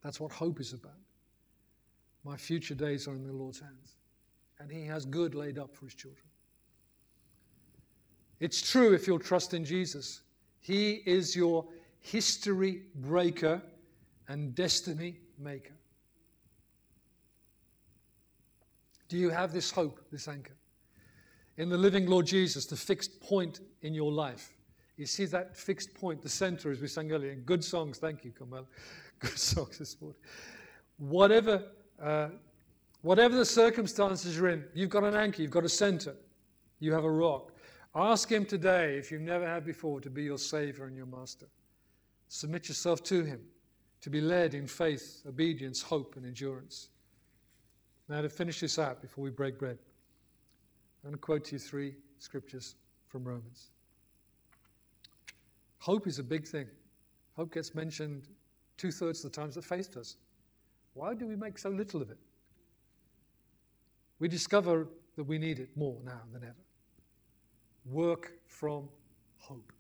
That's 0.05 0.21
what 0.21 0.33
hope 0.33 0.61
is 0.61 0.73
about. 0.73 0.93
My 2.25 2.37
future 2.37 2.75
days 2.75 3.09
are 3.09 3.15
in 3.15 3.27
the 3.27 3.33
Lord's 3.33 3.61
hands, 3.61 3.97
and 4.61 4.71
He 4.71 4.85
has 4.87 5.05
good 5.05 5.35
laid 5.35 5.59
up 5.59 5.75
for 5.75 5.87
His 5.87 5.95
children. 5.95 6.27
It's 8.43 8.61
true 8.61 8.93
if 8.93 9.07
you'll 9.07 9.21
trust 9.21 9.55
in 9.55 9.65
Jesus. 9.65 10.23
He 10.59 10.95
is 11.07 11.37
your 11.37 11.65
history 12.01 12.83
breaker 12.97 13.63
and 14.27 14.53
destiny 14.53 15.21
maker. 15.39 15.75
Do 19.09 19.17
you 19.17 19.31
have 19.31 19.53
this 19.53 19.71
hope, 19.71 20.01
this 20.11 20.27
anchor? 20.27 20.57
In 21.57 21.69
the 21.69 21.79
living 21.79 22.07
Lord 22.07 22.27
Jesus, 22.27 22.67
the 22.67 22.75
fixed 22.75 23.21
point 23.21 23.61
in 23.83 23.95
your 23.95 24.11
life. 24.11 24.53
You 24.97 25.07
see 25.07 25.25
that 25.27 25.57
fixed 25.57 25.95
point, 25.95 26.21
the 26.21 26.29
center, 26.29 26.73
as 26.73 26.81
we 26.81 26.89
sang 26.89 27.13
earlier. 27.13 27.37
Good 27.37 27.63
songs, 27.63 27.99
thank 27.99 28.25
you, 28.25 28.33
Kamal. 28.33 28.67
Good 29.21 29.39
songs 29.39 29.79
this 29.79 30.01
morning. 30.01 30.19
Whatever, 30.99 31.63
uh, 32.03 32.31
whatever 33.03 33.37
the 33.37 33.45
circumstances 33.45 34.37
you're 34.37 34.49
in, 34.49 34.65
you've 34.75 34.91
got 34.91 35.05
an 35.05 35.15
anchor, 35.15 35.43
you've 35.43 35.53
got 35.53 35.65
a 35.65 35.69
center, 35.69 36.17
you 36.81 36.93
have 36.93 37.05
a 37.05 37.11
rock. 37.11 37.52
Ask 37.95 38.31
Him 38.31 38.47
today, 38.47 38.97
if 38.97 39.11
you've 39.11 39.21
never 39.21 39.47
have 39.47 39.65
before, 39.67 40.01
to 40.01 40.09
be 40.09 40.23
your 40.23 40.39
Savior 40.39 40.87
and 40.87 40.97
your 40.97 41.07
Master. 41.07 41.47
Submit 42.29 42.69
yourself 42.69 43.03
to 43.05 43.23
Him, 43.23 43.41
to 44.01 44.09
be 44.09 44.21
led 44.21 44.55
in 44.55 44.67
faith, 44.67 45.23
obedience, 45.29 45.83
hope, 45.83 46.17
and 46.17 46.25
endurance. 46.25 46.89
Now, 48.09 48.23
to 48.23 48.31
finish 48.31 48.61
this 48.61 48.79
out 48.79 49.03
before 49.03 49.25
we 49.25 49.31
break 49.31 49.59
bread, 49.59 49.79
I'm 51.05 51.11
going 51.11 51.15
to 51.15 51.21
quote 51.21 51.45
to 51.47 51.57
you 51.57 51.59
three 51.59 51.95
scriptures 52.19 52.77
from 53.09 53.25
Romans. 53.25 53.71
Hope 55.79 56.07
is 56.07 56.19
a 56.19 56.23
big 56.23 56.47
thing. 56.47 56.67
Hope 57.37 57.53
gets 57.53 57.75
mentioned 57.75 58.29
two 58.79 58.91
thirds 58.91 59.25
of 59.25 59.33
the 59.33 59.41
times 59.41 59.57
that 59.57 59.65
faith 59.65 59.93
does. 59.93 60.17
Why 60.95 61.15
do 61.15 61.27
we 61.27 61.37
make 61.37 61.59
so 61.59 61.71
little 61.71 62.01
of 62.01 62.11
it? 62.11 62.19
We 64.19 64.29
discover 64.29 64.87
that 65.17 65.25
we 65.25 65.39
need 65.39 65.59
it 65.59 65.77
more 65.77 65.97
now 66.05 66.21
than 66.33 66.45
ever. 66.45 66.62
Work 67.85 68.33
from 68.47 68.89
hope. 69.39 69.73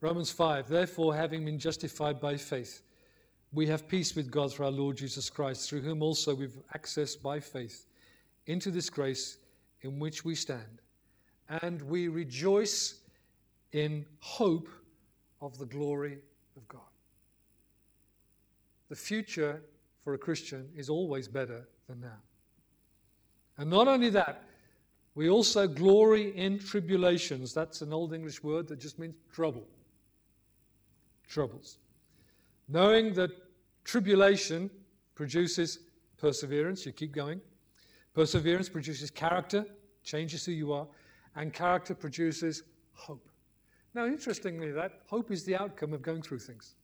Romans 0.00 0.30
5 0.30 0.68
Therefore, 0.68 1.14
having 1.14 1.44
been 1.44 1.58
justified 1.58 2.20
by 2.20 2.36
faith, 2.36 2.82
we 3.52 3.66
have 3.66 3.88
peace 3.88 4.14
with 4.14 4.30
God 4.30 4.52
through 4.52 4.66
our 4.66 4.72
Lord 4.72 4.96
Jesus 4.96 5.28
Christ, 5.28 5.68
through 5.68 5.82
whom 5.82 6.02
also 6.02 6.34
we've 6.34 6.56
access 6.74 7.16
by 7.16 7.40
faith 7.40 7.86
into 8.46 8.70
this 8.70 8.88
grace 8.88 9.38
in 9.82 9.98
which 9.98 10.24
we 10.24 10.34
stand. 10.34 10.80
And 11.62 11.82
we 11.82 12.08
rejoice 12.08 13.00
in 13.72 14.06
hope 14.20 14.68
of 15.40 15.58
the 15.58 15.66
glory 15.66 16.18
of 16.56 16.66
God. 16.68 16.80
The 18.88 18.96
future 18.96 19.62
for 20.02 20.14
a 20.14 20.18
Christian 20.18 20.68
is 20.76 20.88
always 20.88 21.28
better 21.28 21.68
than 21.88 22.00
now. 22.00 22.18
And 23.58 23.68
not 23.68 23.88
only 23.88 24.10
that, 24.10 24.44
we 25.20 25.28
also 25.28 25.68
glory 25.68 26.34
in 26.34 26.58
tribulations. 26.58 27.52
That's 27.52 27.82
an 27.82 27.92
old 27.92 28.14
English 28.14 28.42
word 28.42 28.66
that 28.68 28.80
just 28.80 28.98
means 28.98 29.14
trouble. 29.30 29.66
Troubles. 31.28 31.76
Knowing 32.68 33.12
that 33.12 33.28
tribulation 33.84 34.70
produces 35.14 35.80
perseverance, 36.16 36.86
you 36.86 36.92
keep 36.92 37.12
going. 37.12 37.38
Perseverance 38.14 38.70
produces 38.70 39.10
character, 39.10 39.66
changes 40.04 40.46
who 40.46 40.52
you 40.52 40.72
are, 40.72 40.86
and 41.36 41.52
character 41.52 41.94
produces 41.94 42.62
hope. 42.94 43.28
Now, 43.92 44.06
interestingly, 44.06 44.72
that 44.72 45.02
hope 45.04 45.30
is 45.30 45.44
the 45.44 45.54
outcome 45.54 45.92
of 45.92 46.00
going 46.00 46.22
through 46.22 46.38
things. 46.38 46.76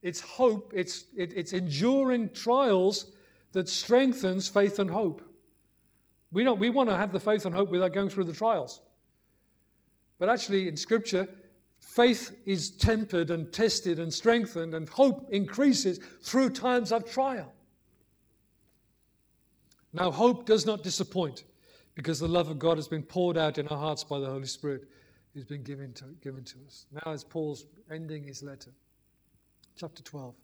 It's 0.00 0.22
hope, 0.22 0.72
it's, 0.74 1.04
it, 1.14 1.34
it's 1.36 1.52
enduring 1.52 2.30
trials 2.30 3.12
that 3.52 3.68
strengthens 3.68 4.48
faith 4.48 4.78
and 4.78 4.88
hope. 4.88 5.20
We, 6.32 6.44
don't, 6.44 6.60
we 6.60 6.70
want 6.70 6.88
to 6.88 6.96
have 6.96 7.12
the 7.12 7.20
faith 7.20 7.46
and 7.46 7.54
hope 7.54 7.70
without 7.70 7.92
going 7.92 8.08
through 8.08 8.24
the 8.24 8.32
trials. 8.32 8.80
But 10.18 10.28
actually, 10.28 10.68
in 10.68 10.76
Scripture, 10.76 11.28
faith 11.80 12.36
is 12.46 12.70
tempered 12.70 13.30
and 13.30 13.52
tested 13.52 13.98
and 13.98 14.12
strengthened, 14.12 14.74
and 14.74 14.88
hope 14.88 15.28
increases 15.32 15.98
through 16.22 16.50
times 16.50 16.92
of 16.92 17.10
trial. 17.10 17.52
Now, 19.92 20.10
hope 20.10 20.46
does 20.46 20.66
not 20.66 20.84
disappoint 20.84 21.44
because 21.94 22.20
the 22.20 22.28
love 22.28 22.48
of 22.48 22.58
God 22.58 22.78
has 22.78 22.86
been 22.86 23.02
poured 23.02 23.36
out 23.36 23.58
in 23.58 23.66
our 23.68 23.78
hearts 23.78 24.04
by 24.04 24.20
the 24.20 24.26
Holy 24.26 24.46
Spirit 24.46 24.84
who's 25.34 25.44
been 25.44 25.62
given 25.62 25.92
to, 25.94 26.04
given 26.22 26.44
to 26.44 26.56
us. 26.66 26.86
Now, 26.92 27.12
as 27.12 27.24
Paul's 27.24 27.66
ending 27.90 28.24
his 28.24 28.42
letter, 28.42 28.70
chapter 29.76 30.02
12 30.02 30.34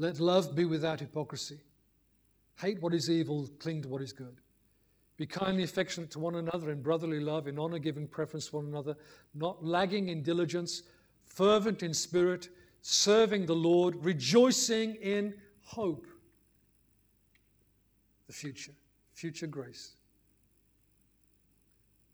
let 0.00 0.18
love 0.18 0.56
be 0.56 0.64
without 0.64 0.98
hypocrisy. 0.98 1.60
Hate 2.58 2.80
what 2.80 2.94
is 2.94 3.10
evil, 3.10 3.46
cling 3.58 3.82
to 3.82 3.88
what 3.88 4.00
is 4.00 4.14
good. 4.14 4.40
Be 5.20 5.26
kindly 5.26 5.64
affectionate 5.64 6.10
to 6.12 6.18
one 6.18 6.36
another 6.36 6.70
in 6.70 6.80
brotherly 6.80 7.20
love, 7.20 7.46
in 7.46 7.58
honor 7.58 7.78
giving 7.78 8.06
preference 8.06 8.46
to 8.46 8.56
one 8.56 8.64
another, 8.64 8.96
not 9.34 9.62
lagging 9.62 10.08
in 10.08 10.22
diligence, 10.22 10.84
fervent 11.26 11.82
in 11.82 11.92
spirit, 11.92 12.48
serving 12.80 13.44
the 13.44 13.54
Lord, 13.54 14.02
rejoicing 14.02 14.94
in 14.94 15.34
hope. 15.62 16.06
The 18.28 18.32
future, 18.32 18.72
future 19.12 19.46
grace. 19.46 19.92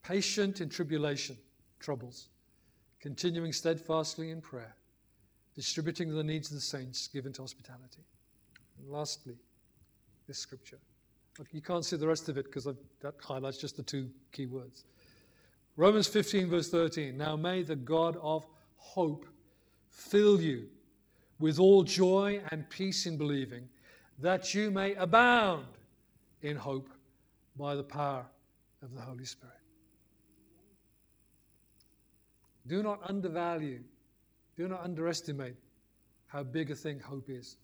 Patient 0.02 0.60
in 0.60 0.68
tribulation, 0.68 1.36
troubles, 1.78 2.26
continuing 2.98 3.52
steadfastly 3.52 4.32
in 4.32 4.40
prayer, 4.40 4.74
distributing 5.54 6.12
the 6.12 6.24
needs 6.24 6.50
of 6.50 6.56
the 6.56 6.60
saints, 6.60 7.06
given 7.06 7.32
to 7.34 7.42
hospitality. 7.42 8.02
And 8.80 8.90
lastly, 8.90 9.36
this 10.26 10.38
scripture. 10.38 10.80
You 11.52 11.60
can't 11.60 11.84
see 11.84 11.96
the 11.96 12.06
rest 12.06 12.28
of 12.28 12.38
it 12.38 12.46
because 12.46 12.64
that 12.64 13.14
highlights 13.20 13.58
just 13.58 13.76
the 13.76 13.82
two 13.82 14.10
key 14.32 14.46
words. 14.46 14.84
Romans 15.76 16.06
15, 16.06 16.48
verse 16.48 16.70
13. 16.70 17.16
Now 17.16 17.36
may 17.36 17.62
the 17.62 17.76
God 17.76 18.16
of 18.22 18.46
hope 18.76 19.26
fill 19.90 20.40
you 20.40 20.66
with 21.38 21.58
all 21.58 21.82
joy 21.82 22.40
and 22.50 22.68
peace 22.70 23.06
in 23.06 23.18
believing, 23.18 23.68
that 24.18 24.54
you 24.54 24.70
may 24.70 24.94
abound 24.94 25.66
in 26.40 26.56
hope 26.56 26.88
by 27.58 27.74
the 27.74 27.82
power 27.82 28.24
of 28.82 28.94
the 28.94 29.00
Holy 29.00 29.26
Spirit. 29.26 29.52
Do 32.66 32.82
not 32.82 33.00
undervalue, 33.08 33.80
do 34.56 34.66
not 34.66 34.82
underestimate 34.82 35.56
how 36.26 36.42
big 36.42 36.70
a 36.70 36.74
thing 36.74 36.98
hope 36.98 37.28
is, 37.28 37.58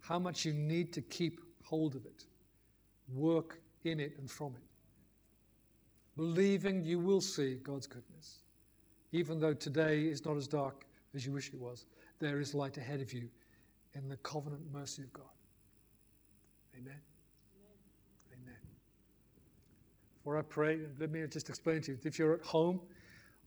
how 0.00 0.18
much 0.18 0.44
you 0.44 0.52
need 0.52 0.92
to 0.92 1.00
keep 1.00 1.40
hold 1.62 1.94
of 1.94 2.04
it 2.04 2.24
work 3.12 3.60
in 3.84 4.00
it 4.00 4.14
and 4.18 4.30
from 4.30 4.54
it. 4.54 4.62
Believing 6.16 6.84
you 6.84 6.98
will 6.98 7.20
see 7.20 7.56
God's 7.56 7.86
goodness. 7.86 8.38
Even 9.12 9.40
though 9.40 9.54
today 9.54 10.04
is 10.04 10.24
not 10.24 10.36
as 10.36 10.48
dark 10.48 10.86
as 11.14 11.26
you 11.26 11.32
wish 11.32 11.48
it 11.48 11.60
was, 11.60 11.86
there 12.20 12.40
is 12.40 12.54
light 12.54 12.76
ahead 12.76 13.00
of 13.00 13.12
you 13.12 13.28
in 13.94 14.08
the 14.08 14.16
covenant 14.18 14.62
mercy 14.72 15.02
of 15.02 15.12
God. 15.12 15.24
Amen. 16.76 17.00
Amen. 18.32 18.58
Before 20.16 20.38
I 20.38 20.42
pray, 20.42 20.80
let 20.98 21.10
me 21.10 21.24
just 21.28 21.48
explain 21.48 21.80
to 21.82 21.92
you 21.92 21.98
if 22.04 22.18
you're 22.18 22.34
at 22.34 22.42
home 22.42 22.80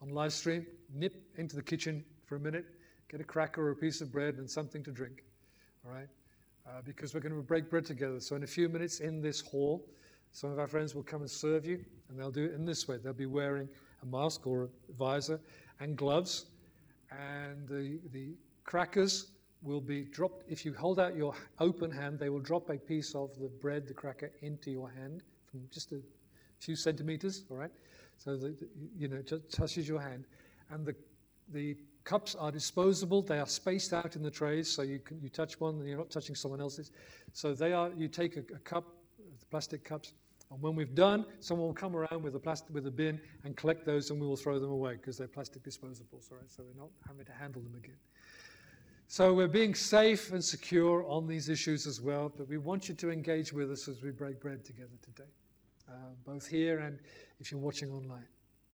on 0.01 0.09
live 0.09 0.33
stream, 0.33 0.65
nip 0.93 1.21
into 1.37 1.55
the 1.55 1.61
kitchen 1.61 2.03
for 2.25 2.35
a 2.35 2.39
minute, 2.39 2.65
get 3.09 3.19
a 3.19 3.23
cracker 3.23 3.67
or 3.67 3.71
a 3.71 3.75
piece 3.75 4.01
of 4.01 4.11
bread 4.11 4.35
and 4.35 4.49
something 4.49 4.83
to 4.83 4.91
drink. 4.91 5.23
All 5.85 5.93
right? 5.93 6.07
Uh, 6.67 6.81
because 6.83 7.13
we're 7.13 7.19
going 7.19 7.35
to 7.35 7.41
break 7.41 7.69
bread 7.69 7.85
together. 7.85 8.19
So, 8.19 8.35
in 8.35 8.43
a 8.43 8.47
few 8.47 8.69
minutes 8.69 8.99
in 8.99 9.21
this 9.21 9.41
hall, 9.41 9.85
some 10.31 10.51
of 10.51 10.59
our 10.59 10.67
friends 10.67 10.93
will 10.93 11.03
come 11.03 11.21
and 11.21 11.31
serve 11.31 11.65
you, 11.65 11.83
and 12.09 12.19
they'll 12.19 12.31
do 12.31 12.45
it 12.45 12.53
in 12.53 12.65
this 12.65 12.87
way. 12.87 12.97
They'll 12.97 13.13
be 13.13 13.25
wearing 13.25 13.69
a 14.03 14.05
mask 14.05 14.45
or 14.45 14.63
a 14.63 14.93
visor 14.97 15.39
and 15.79 15.95
gloves, 15.95 16.45
and 17.11 17.67
the, 17.67 17.99
the 18.11 18.35
crackers 18.63 19.31
will 19.63 19.81
be 19.81 20.03
dropped. 20.03 20.43
If 20.49 20.65
you 20.65 20.73
hold 20.73 20.99
out 20.99 21.15
your 21.15 21.33
open 21.59 21.89
hand, 21.91 22.19
they 22.19 22.29
will 22.29 22.39
drop 22.39 22.69
a 22.69 22.77
piece 22.77 23.15
of 23.15 23.37
the 23.39 23.47
bread, 23.47 23.87
the 23.87 23.93
cracker, 23.93 24.31
into 24.41 24.71
your 24.71 24.89
hand 24.89 25.23
from 25.49 25.61
just 25.71 25.91
a 25.93 26.01
few 26.59 26.75
centimeters, 26.75 27.43
all 27.49 27.57
right? 27.57 27.71
So 28.17 28.37
you 28.97 29.07
know, 29.07 29.21
just 29.21 29.51
touches 29.51 29.87
your 29.87 30.01
hand. 30.01 30.25
And 30.69 30.85
the, 30.85 30.95
the 31.53 31.77
Cups 32.07 32.35
are 32.35 32.53
disposable. 32.53 33.21
They 33.21 33.37
are 33.37 33.45
spaced 33.45 33.91
out 33.91 34.15
in 34.15 34.23
the 34.23 34.31
trays, 34.31 34.69
so 34.69 34.81
you 34.81 34.97
can, 34.97 35.19
you 35.21 35.27
touch 35.27 35.59
one 35.59 35.75
and 35.75 35.85
you're 35.85 35.97
not 35.97 36.09
touching 36.09 36.35
someone 36.35 36.61
else's. 36.61 36.91
So 37.33 37.53
they 37.53 37.73
are. 37.73 37.91
You 37.97 38.07
take 38.07 38.37
a, 38.37 38.39
a 38.55 38.59
cup, 38.59 38.85
the 39.17 39.45
plastic 39.47 39.83
cups, 39.83 40.13
and 40.49 40.61
when 40.61 40.73
we've 40.73 40.95
done, 40.95 41.25
someone 41.41 41.67
will 41.67 41.73
come 41.73 41.97
around 41.97 42.23
with 42.23 42.33
a 42.33 42.39
plastic 42.39 42.73
with 42.73 42.87
a 42.87 42.91
bin 42.91 43.19
and 43.43 43.57
collect 43.57 43.85
those, 43.85 44.09
and 44.09 44.21
we 44.21 44.25
will 44.25 44.37
throw 44.37 44.57
them 44.57 44.69
away 44.69 44.93
because 44.93 45.17
they're 45.17 45.27
plastic 45.27 45.63
disposables. 45.63 46.31
Right? 46.31 46.49
So 46.49 46.63
we're 46.63 46.81
not 46.81 46.91
having 47.05 47.25
to 47.25 47.33
handle 47.33 47.61
them 47.61 47.75
again. 47.75 47.97
So 49.09 49.33
we're 49.33 49.49
being 49.49 49.75
safe 49.75 50.31
and 50.31 50.41
secure 50.41 51.05
on 51.09 51.27
these 51.27 51.49
issues 51.49 51.85
as 51.85 51.99
well. 51.99 52.31
But 52.37 52.47
we 52.47 52.57
want 52.57 52.87
you 52.87 52.95
to 52.95 53.11
engage 53.11 53.51
with 53.51 53.69
us 53.69 53.89
as 53.89 54.01
we 54.01 54.11
break 54.11 54.39
bread 54.39 54.63
together 54.63 54.95
today, 55.01 55.29
uh, 55.89 56.13
both 56.25 56.47
here 56.47 56.79
and 56.79 56.99
if 57.41 57.51
you're 57.51 57.59
watching 57.59 57.91
online. 57.91 58.27